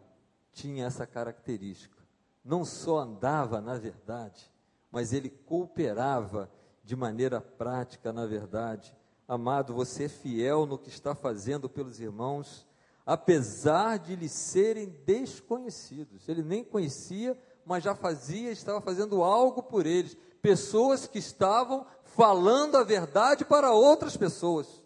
[0.54, 1.98] tinha essa característica.
[2.44, 4.50] Não só andava na verdade,
[4.90, 6.50] mas ele cooperava
[6.84, 8.96] de maneira prática na verdade.
[9.28, 12.66] Amado, você é fiel no que está fazendo pelos irmãos,
[13.10, 16.30] apesar de lhe serem desconhecidos.
[16.30, 20.16] Ele nem conhecia, mas já fazia, estava fazendo algo por eles.
[20.44, 24.84] Pessoas que estavam falando a verdade para outras pessoas.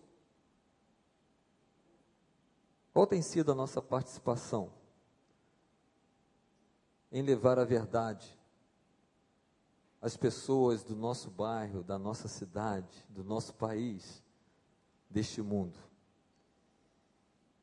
[2.93, 4.71] Qual tem sido a nossa participação
[7.11, 8.39] em levar a verdade
[10.01, 14.23] às pessoas do nosso bairro, da nossa cidade, do nosso país,
[15.09, 15.77] deste mundo?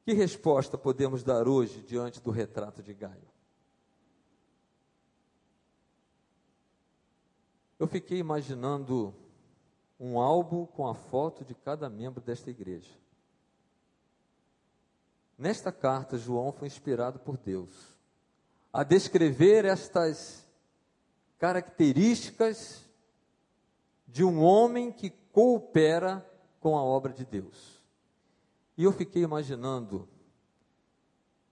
[0.05, 3.29] Que resposta podemos dar hoje diante do retrato de Gaio?
[7.79, 9.15] Eu fiquei imaginando
[9.99, 12.93] um álbum com a foto de cada membro desta igreja.
[15.39, 17.99] Nesta carta, João foi inspirado por Deus
[18.73, 20.47] a descrever estas
[21.39, 22.85] características
[24.07, 26.25] de um homem que coopera
[26.61, 27.80] com a obra de Deus.
[28.81, 30.09] E eu fiquei imaginando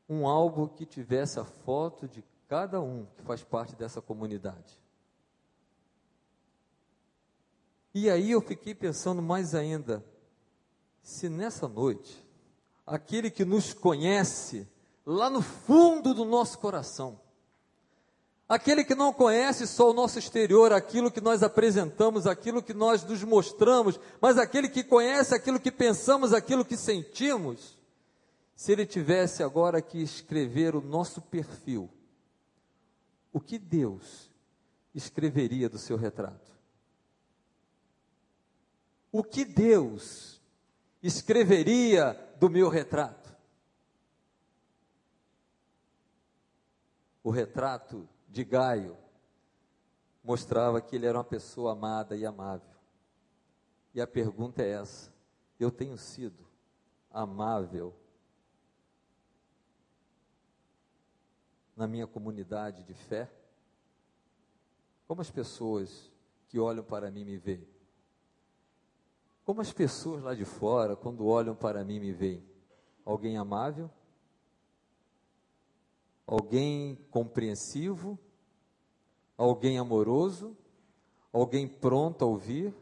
[0.08, 4.80] um álbum que tivesse a foto de cada um que faz parte dessa comunidade.
[7.92, 10.02] E aí eu fiquei pensando mais ainda,
[11.02, 12.26] se nessa noite,
[12.86, 14.66] aquele que nos conhece
[15.04, 17.20] lá no fundo do nosso coração,
[18.48, 23.04] aquele que não conhece só o nosso exterior, aquilo que nós apresentamos, aquilo que nós
[23.04, 27.76] nos mostramos, mas aquele que conhece aquilo que pensamos, aquilo que sentimos,
[28.56, 31.88] se ele tivesse agora que escrever o nosso perfil,
[33.32, 34.30] o que Deus
[34.94, 36.48] escreveria do seu retrato?
[39.10, 40.40] o que Deus
[41.02, 43.34] escreveria do meu retrato?
[47.22, 48.96] O retrato de Gaio
[50.22, 52.76] mostrava que ele era uma pessoa amada e amável.
[53.94, 55.12] E a pergunta é essa:
[55.58, 56.46] eu tenho sido
[57.10, 57.94] amável
[61.74, 63.30] na minha comunidade de fé?
[65.06, 66.12] Como as pessoas
[66.48, 67.66] que olham para mim me veem?
[69.44, 72.44] Como as pessoas lá de fora, quando olham para mim, me veem?
[73.02, 73.90] Alguém amável?
[76.28, 78.18] Alguém compreensivo,
[79.34, 80.54] alguém amoroso,
[81.32, 82.76] alguém pronto a ouvir,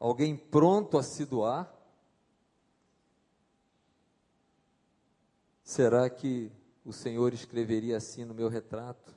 [0.00, 1.72] alguém pronto a se doar?
[5.62, 6.50] Será que
[6.84, 9.14] o Senhor escreveria assim no meu retrato?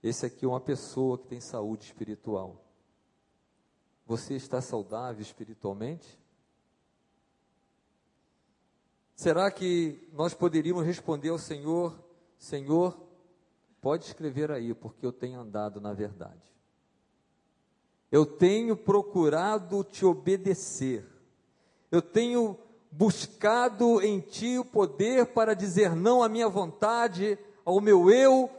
[0.00, 2.64] Esse aqui é uma pessoa que tem saúde espiritual.
[4.06, 6.16] Você está saudável espiritualmente?
[9.16, 12.09] Será que nós poderíamos responder ao Senhor:
[12.40, 12.98] Senhor,
[13.82, 16.50] pode escrever aí, porque eu tenho andado na verdade.
[18.10, 21.06] Eu tenho procurado te obedecer.
[21.92, 22.58] Eu tenho
[22.90, 28.50] buscado em ti o poder para dizer não à minha vontade, ao meu eu,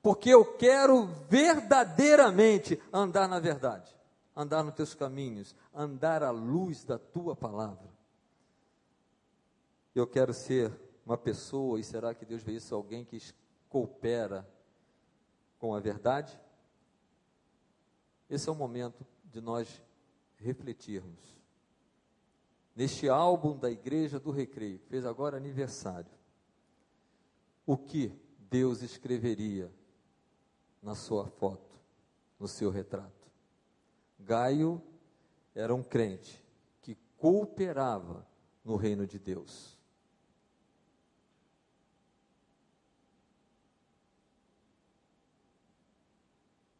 [0.00, 3.92] porque eu quero verdadeiramente andar na verdade,
[4.36, 7.90] andar nos teus caminhos, andar à luz da tua palavra.
[9.92, 13.22] Eu quero ser uma pessoa, e será que Deus vê isso alguém que
[13.68, 14.46] coopera
[15.56, 16.38] com a verdade?
[18.28, 19.80] Esse é o momento de nós
[20.36, 21.36] refletirmos.
[22.74, 26.10] Neste álbum da Igreja do Recreio, que fez agora aniversário,
[27.64, 28.12] o que
[28.50, 29.72] Deus escreveria
[30.82, 31.78] na sua foto,
[32.38, 33.30] no seu retrato?
[34.18, 34.82] Gaio
[35.54, 36.44] era um crente
[36.82, 38.26] que cooperava
[38.64, 39.75] no reino de Deus.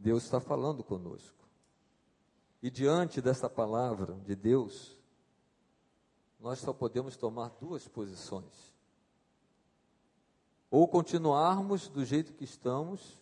[0.06, 1.44] Deus está falando conosco.
[2.62, 4.96] E diante dessa palavra de Deus,
[6.38, 8.72] nós só podemos tomar duas posições.
[10.70, 13.20] Ou continuarmos do jeito que estamos,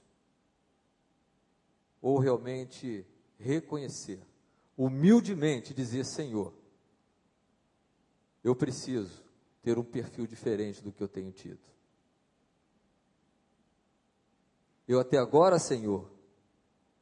[2.02, 3.06] ou realmente
[3.38, 4.20] reconhecer,
[4.76, 6.52] humildemente dizer: Senhor,
[8.42, 9.24] eu preciso
[9.62, 11.64] ter um perfil diferente do que eu tenho tido.
[14.86, 16.12] Eu até agora, Senhor,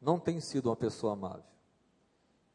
[0.03, 1.45] não tenho sido uma pessoa amável.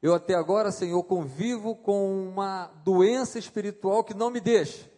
[0.01, 4.91] Eu até agora, Senhor, convivo com uma doença espiritual que não me deixa.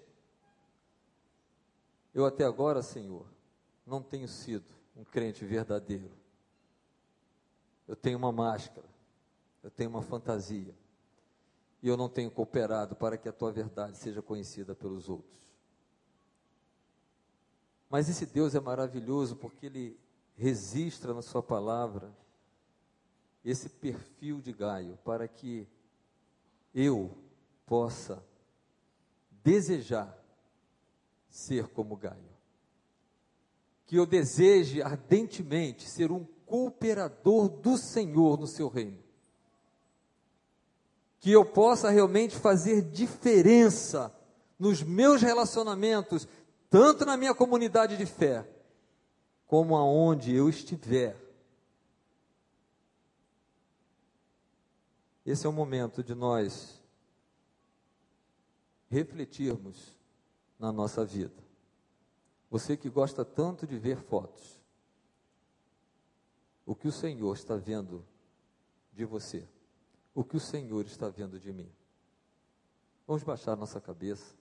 [2.14, 3.26] Eu até agora, Senhor,
[3.86, 6.12] não tenho sido um crente verdadeiro.
[7.88, 8.88] Eu tenho uma máscara,
[9.64, 10.76] eu tenho uma fantasia,
[11.82, 15.40] e eu não tenho cooperado para que a tua verdade seja conhecida pelos outros.
[17.90, 20.00] Mas esse Deus é maravilhoso porque ele
[20.36, 22.14] registra na sua palavra
[23.44, 25.68] esse perfil de Gaio para que
[26.74, 27.18] eu
[27.66, 28.24] possa
[29.44, 30.18] desejar
[31.30, 32.30] ser como Gaio.
[33.86, 39.00] Que eu deseje ardentemente ser um cooperador do Senhor no seu reino.
[41.20, 44.14] Que eu possa realmente fazer diferença
[44.58, 46.28] nos meus relacionamentos,
[46.70, 48.48] tanto na minha comunidade de fé,
[49.48, 51.29] como aonde eu estiver
[55.30, 56.82] Esse é o momento de nós
[58.90, 59.96] refletirmos
[60.58, 61.44] na nossa vida.
[62.50, 64.60] Você que gosta tanto de ver fotos,
[66.66, 68.04] o que o Senhor está vendo
[68.92, 69.48] de você?
[70.16, 71.72] O que o Senhor está vendo de mim?
[73.06, 74.34] Vamos baixar nossa cabeça.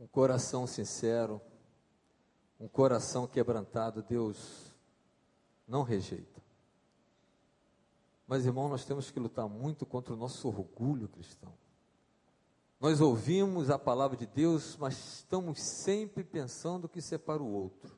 [0.00, 1.40] Um coração sincero
[2.58, 4.74] um coração quebrantado, Deus
[5.66, 6.42] não rejeita.
[8.26, 11.52] Mas, irmão, nós temos que lutar muito contra o nosso orgulho cristão.
[12.80, 17.96] Nós ouvimos a palavra de Deus, mas estamos sempre pensando que separa o outro.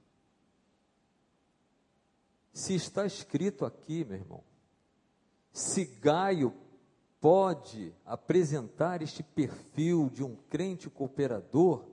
[2.53, 4.45] Se está escrito aqui, meu irmão,
[5.53, 6.55] se Gaio
[7.21, 11.85] pode apresentar este perfil de um crente cooperador,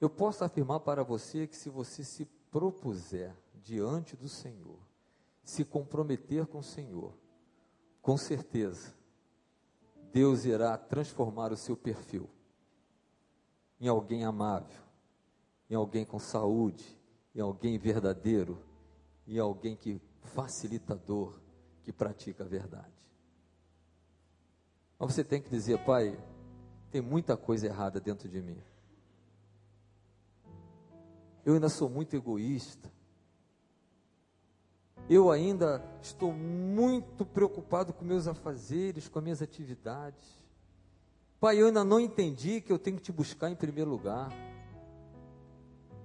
[0.00, 4.78] eu posso afirmar para você que se você se propuser diante do Senhor,
[5.44, 7.12] se comprometer com o Senhor,
[8.00, 8.94] com certeza,
[10.12, 12.28] Deus irá transformar o seu perfil
[13.80, 14.82] em alguém amável,
[15.68, 16.98] em alguém com saúde,
[17.34, 18.58] em alguém verdadeiro,
[19.26, 21.38] em alguém que facilitador,
[21.82, 22.92] que pratica a verdade.
[24.98, 26.18] Mas você tem que dizer, pai,
[26.90, 28.60] tem muita coisa errada dentro de mim.
[31.44, 32.90] Eu ainda sou muito egoísta.
[35.08, 40.38] Eu ainda estou muito preocupado com meus afazeres, com as minhas atividades.
[41.40, 44.30] Pai, eu ainda não entendi que eu tenho que te buscar em primeiro lugar.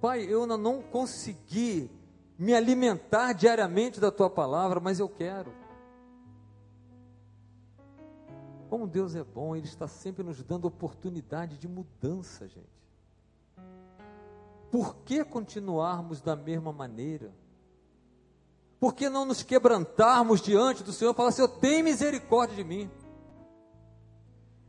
[0.00, 1.90] Pai, eu ainda não consegui
[2.38, 5.52] me alimentar diariamente da tua palavra, mas eu quero.
[8.68, 12.75] Como Deus é bom, Ele está sempre nos dando oportunidade de mudança, gente.
[14.70, 17.32] Por que continuarmos da mesma maneira?
[18.78, 22.90] Por que não nos quebrantarmos diante do Senhor e falar, Senhor, tem misericórdia de mim?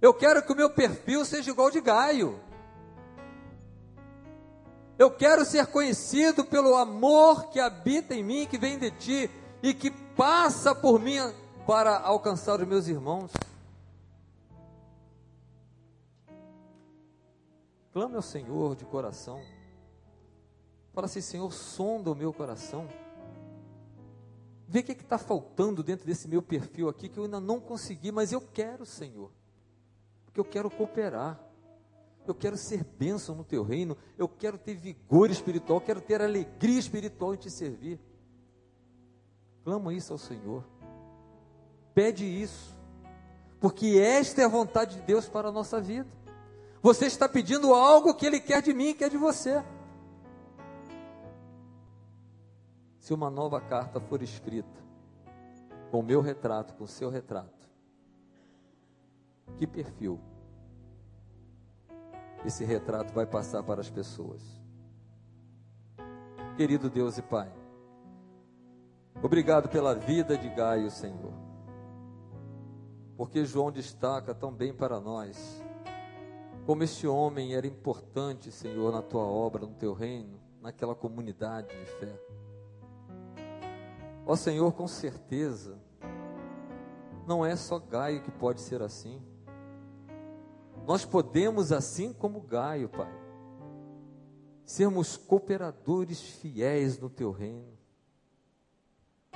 [0.01, 2.39] Eu quero que o meu perfil seja igual de Gaio.
[4.97, 9.29] Eu quero ser conhecido pelo amor que habita em mim, que vem de ti
[9.61, 11.17] e que passa por mim
[11.65, 13.31] para alcançar os meus irmãos.
[17.91, 19.41] Clame ao Senhor de coração.
[20.97, 22.87] Fala assim: Senhor, sonda o meu coração.
[24.67, 27.59] Vê o que é está faltando dentro desse meu perfil aqui que eu ainda não
[27.59, 29.31] consegui, mas eu quero, Senhor.
[30.25, 31.39] Porque eu quero cooperar.
[32.25, 33.95] Eu quero ser bênção no teu reino.
[34.17, 35.79] Eu quero ter vigor espiritual.
[35.79, 37.99] Quero ter alegria espiritual em te servir.
[39.63, 40.63] Clama isso ao Senhor.
[41.93, 42.75] Pede isso.
[43.59, 46.09] Porque esta é a vontade de Deus para a nossa vida.
[46.81, 49.63] Você está pedindo algo que Ele quer de mim quer de você.
[53.07, 54.81] Se uma nova carta for escrita,
[55.89, 57.69] com o meu retrato, com seu retrato,
[59.55, 60.19] que perfil
[62.43, 64.43] esse retrato vai passar para as pessoas?
[66.57, 67.49] Querido Deus e Pai,
[69.23, 71.31] obrigado pela vida de Gaio, Senhor,
[73.15, 75.63] porque João destaca tão bem para nós
[76.65, 81.85] como este homem era importante, Senhor, na tua obra, no teu reino, naquela comunidade de
[81.85, 82.19] fé.
[84.27, 85.79] Ó Senhor, com certeza,
[87.25, 89.21] não é só Gaio que pode ser assim.
[90.85, 93.11] Nós podemos, assim como Gaio, Pai,
[94.65, 97.77] sermos cooperadores fiéis no teu reino.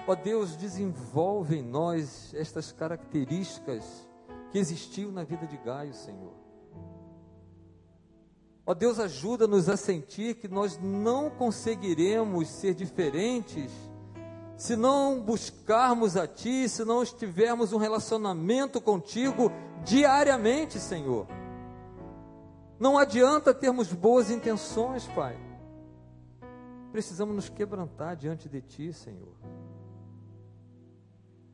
[0.06, 4.06] Ó Deus, desenvolve em nós estas características
[4.52, 6.34] que existiam na vida de Gaio, Senhor.
[8.66, 13.72] Ó Deus, ajuda-nos a sentir que nós não conseguiremos ser diferentes
[14.62, 19.52] se não buscarmos a Ti, se não estivermos um relacionamento contigo
[19.84, 21.26] diariamente, Senhor.
[22.80, 25.36] Não adianta termos boas intenções, Pai.
[26.92, 29.34] Precisamos nos quebrantar diante de Ti, Senhor.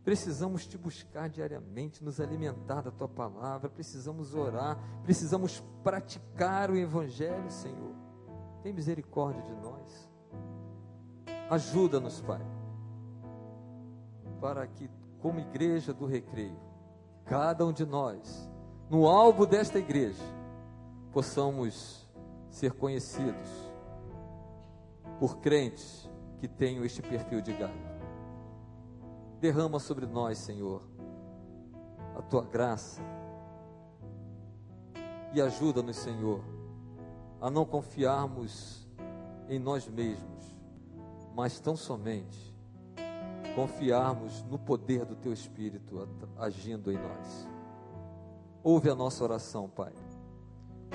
[0.04, 7.50] Precisamos te buscar diariamente, nos alimentar da tua palavra, precisamos orar, precisamos praticar o Evangelho,
[7.50, 7.96] Senhor.
[8.62, 10.10] Tem misericórdia de nós.
[11.50, 12.57] Ajuda-nos, Pai
[14.40, 16.60] para que, como igreja do recreio,
[17.26, 18.50] cada um de nós,
[18.90, 20.24] no alvo desta igreja,
[21.12, 22.08] possamos
[22.50, 23.50] ser conhecidos
[25.20, 26.10] por crentes
[26.40, 27.98] que tenham este perfil de galho.
[29.40, 30.82] Derrama sobre nós, Senhor,
[32.16, 33.02] a tua graça
[35.34, 36.44] e ajuda-nos, Senhor,
[37.42, 38.88] a não confiarmos
[39.50, 40.56] em nós mesmos,
[41.36, 42.57] mas tão somente
[43.58, 47.48] confiarmos no poder do Teu Espírito agindo em nós.
[48.64, 49.94] Ouve a nossa oração, Pai.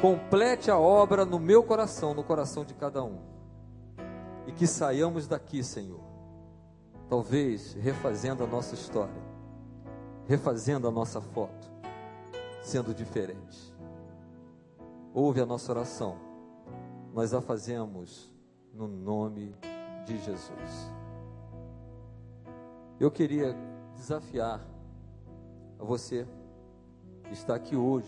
[0.00, 3.18] Complete a obra no meu coração, no coração de cada um.
[4.46, 6.04] E que saiamos daqui, Senhor,
[7.08, 9.22] talvez refazendo a nossa história,
[10.28, 11.68] refazendo a nossa foto,
[12.62, 13.76] sendo diferente.
[15.12, 16.16] Ouve a nossa oração.
[17.12, 18.32] Nós a fazemos
[18.72, 19.52] no nome
[20.06, 21.01] de Jesus.
[23.02, 23.52] Eu queria
[23.96, 24.64] desafiar
[25.76, 26.24] a você
[27.24, 28.06] que está aqui hoje.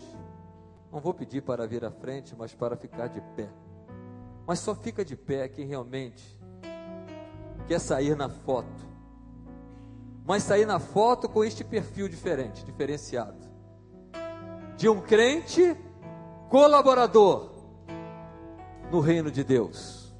[0.89, 3.49] Não vou pedir para vir à frente, mas para ficar de pé.
[4.47, 6.39] Mas só fica de pé quem realmente
[7.67, 8.87] quer sair na foto.
[10.25, 13.45] Mas sair na foto com este perfil diferente, diferenciado.
[14.77, 15.75] De um crente
[16.49, 17.51] colaborador
[18.89, 20.15] no reino de Deus.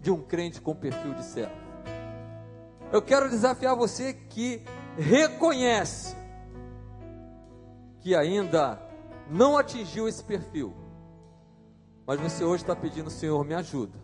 [0.00, 1.63] De um crente com perfil de servo.
[2.94, 4.62] Eu quero desafiar você que
[4.96, 6.14] reconhece
[7.98, 8.80] que ainda
[9.28, 10.72] não atingiu esse perfil,
[12.06, 13.98] mas você hoje está pedindo, Senhor, me ajuda.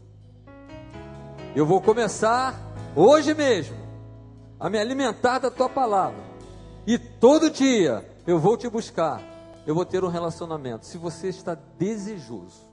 [1.55, 2.53] Eu vou começar
[2.97, 3.77] hoje mesmo
[4.59, 6.25] a me alimentar da tua palavra,
[6.85, 9.23] e todo dia eu vou te buscar,
[9.69, 10.85] eu vou ter um relacionamento.
[10.85, 12.65] Se você está desejoso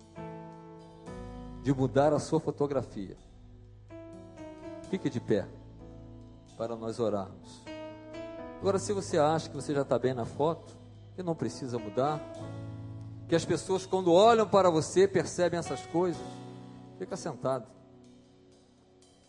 [1.61, 3.15] de mudar a sua fotografia,
[4.89, 5.45] fique de pé
[6.58, 7.64] para nós orarmos.
[8.60, 10.76] Agora, se você acha que você já está bem na foto,
[11.16, 12.20] que não precisa mudar,
[13.28, 16.22] que as pessoas, quando olham para você, percebem essas coisas,
[16.97, 17.68] fica sentado.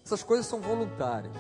[0.05, 1.35] Essas coisas são voluntárias.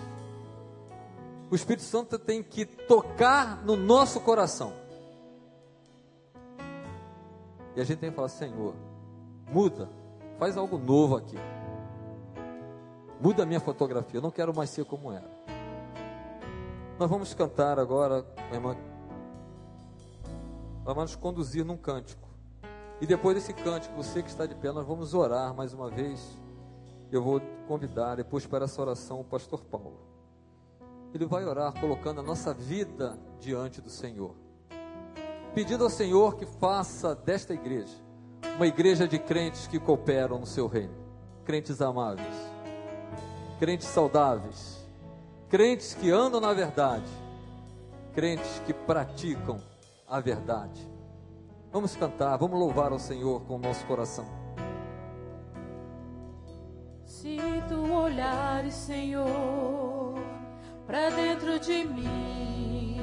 [1.51, 4.74] O Espírito Santo tem que tocar no nosso coração.
[7.74, 8.74] E a gente tem que falar: Senhor,
[9.51, 9.89] muda,
[10.39, 11.36] faz algo novo aqui.
[13.18, 15.38] Muda a minha fotografia, eu não quero mais ser como era.
[16.99, 18.76] Nós vamos cantar agora, minha irmã.
[20.84, 22.28] Ela vai nos conduzir num cântico.
[23.01, 26.36] E depois desse cântico, você que está de pé, nós vamos orar mais uma vez.
[27.12, 30.01] Eu vou convidar depois para essa oração o pastor Paulo.
[31.14, 34.34] Ele vai orar colocando a nossa vida diante do Senhor.
[35.55, 37.94] Pedindo ao Senhor que faça desta igreja
[38.57, 40.94] uma igreja de crentes que cooperam no seu reino.
[41.44, 42.34] Crentes amáveis,
[43.61, 44.77] crentes saudáveis,
[45.49, 47.07] crentes que andam na verdade,
[48.14, 49.59] crentes que praticam
[50.07, 50.86] a verdade.
[51.72, 54.26] Vamos cantar, vamos louvar ao Senhor com o nosso coração.
[57.05, 57.38] Se
[57.68, 60.14] tu olhares, Senhor,
[60.86, 62.96] para dentro de mim,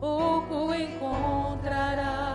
[0.00, 2.31] pouco encontrarás.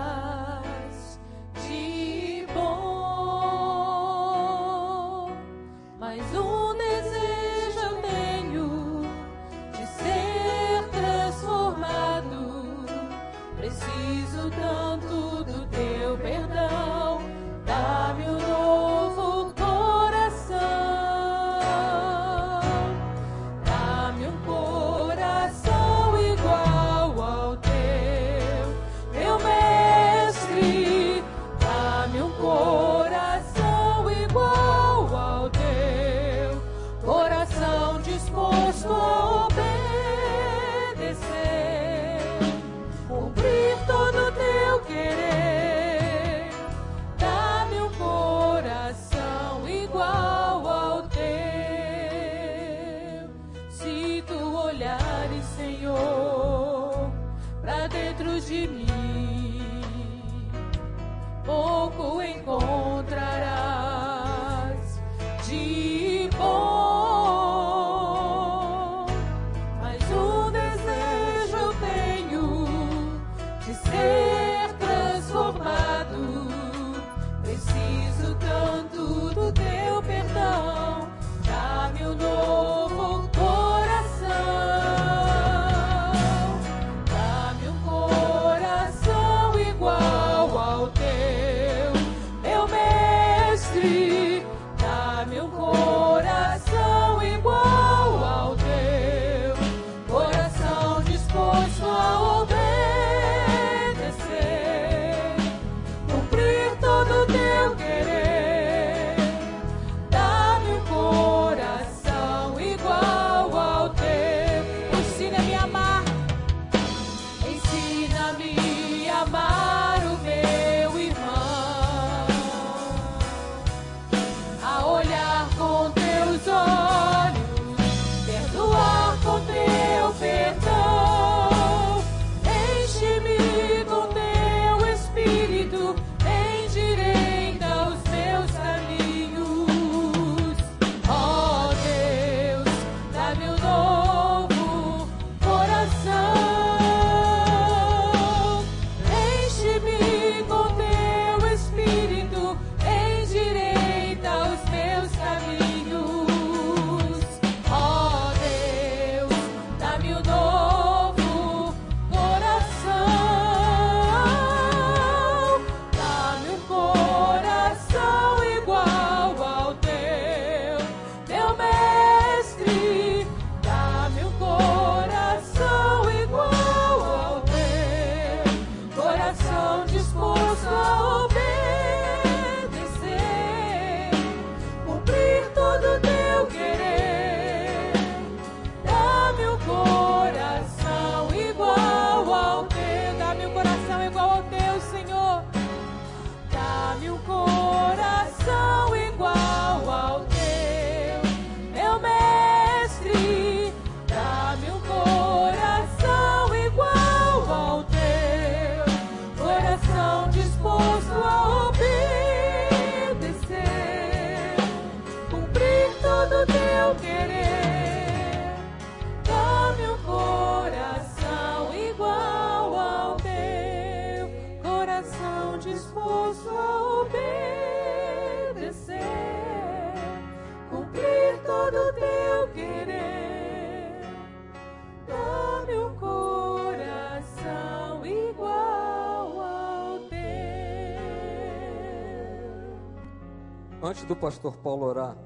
[244.08, 245.18] Do pastor Paulo orar,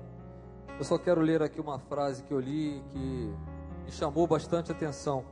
[0.80, 3.34] eu só quero ler aqui uma frase que eu li que
[3.86, 5.24] me chamou bastante atenção.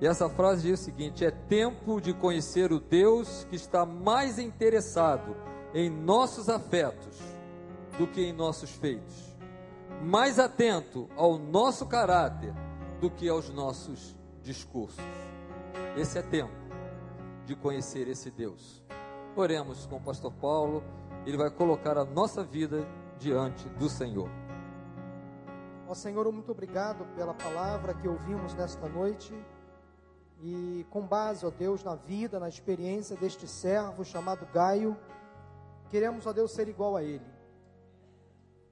[0.00, 4.38] E essa frase diz o seguinte: é tempo de conhecer o Deus que está mais
[4.38, 5.36] interessado
[5.74, 7.18] em nossos afetos
[7.98, 9.36] do que em nossos feitos,
[10.02, 12.54] mais atento ao nosso caráter
[13.00, 15.04] do que aos nossos discursos.
[15.96, 16.52] Esse é tempo
[17.44, 18.82] de conhecer esse Deus.
[19.36, 20.82] Oremos com o pastor Paulo,
[21.26, 22.86] ele vai colocar a nossa vida
[23.18, 24.28] diante do Senhor.
[25.88, 29.34] Ó Senhor, muito obrigado pela palavra que ouvimos nesta noite.
[30.42, 34.96] E com base, ó Deus, na vida, na experiência deste servo chamado Gaio,
[35.88, 37.24] queremos, ó Deus, ser igual a ele.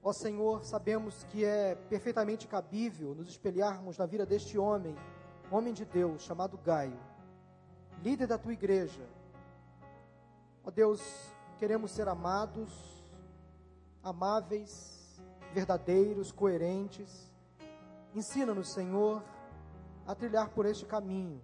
[0.03, 4.95] Ó Senhor, sabemos que é perfeitamente cabível nos espelharmos na vida deste homem,
[5.49, 6.99] homem de Deus, chamado Gaio,
[8.03, 9.07] líder da tua igreja.
[10.63, 11.01] Ó Deus,
[11.63, 12.69] queremos ser amados,
[14.03, 15.17] amáveis,
[15.53, 17.31] verdadeiros, coerentes.
[18.13, 19.23] Ensina-nos, Senhor,
[20.05, 21.41] a trilhar por este caminho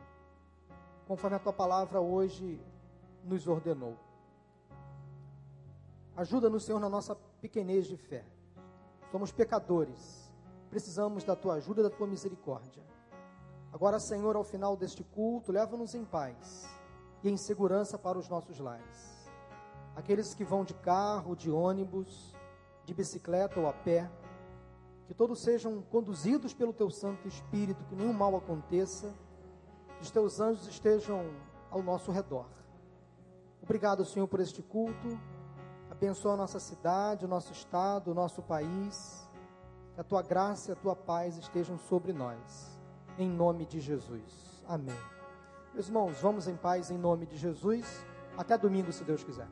[1.07, 2.61] conforme a tua palavra hoje
[3.23, 3.95] nos ordenou.
[6.17, 8.25] Ajuda-nos, Senhor, na nossa pequenez de fé.
[9.13, 10.29] Somos pecadores,
[10.69, 12.83] precisamos da tua ajuda e da tua misericórdia.
[13.71, 16.67] Agora, Senhor, ao final deste culto, leva-nos em paz
[17.23, 19.08] e em segurança para os nossos lares.
[19.95, 22.33] Aqueles que vão de carro, de ônibus,
[22.85, 24.09] de bicicleta ou a pé,
[25.05, 29.13] que todos sejam conduzidos pelo teu Santo Espírito, que nenhum mal aconteça
[30.01, 31.25] os teus anjos estejam
[31.69, 32.45] ao nosso redor.
[33.61, 35.19] Obrigado, Senhor, por este culto.
[35.91, 39.27] Abençoa a nossa cidade, o nosso estado, o nosso país.
[39.93, 42.79] Que a tua graça e a tua paz estejam sobre nós.
[43.17, 44.63] Em nome de Jesus.
[44.67, 44.95] Amém.
[45.73, 48.05] Meus irmãos, vamos em paz em nome de Jesus.
[48.37, 49.47] Até domingo, se Deus quiser.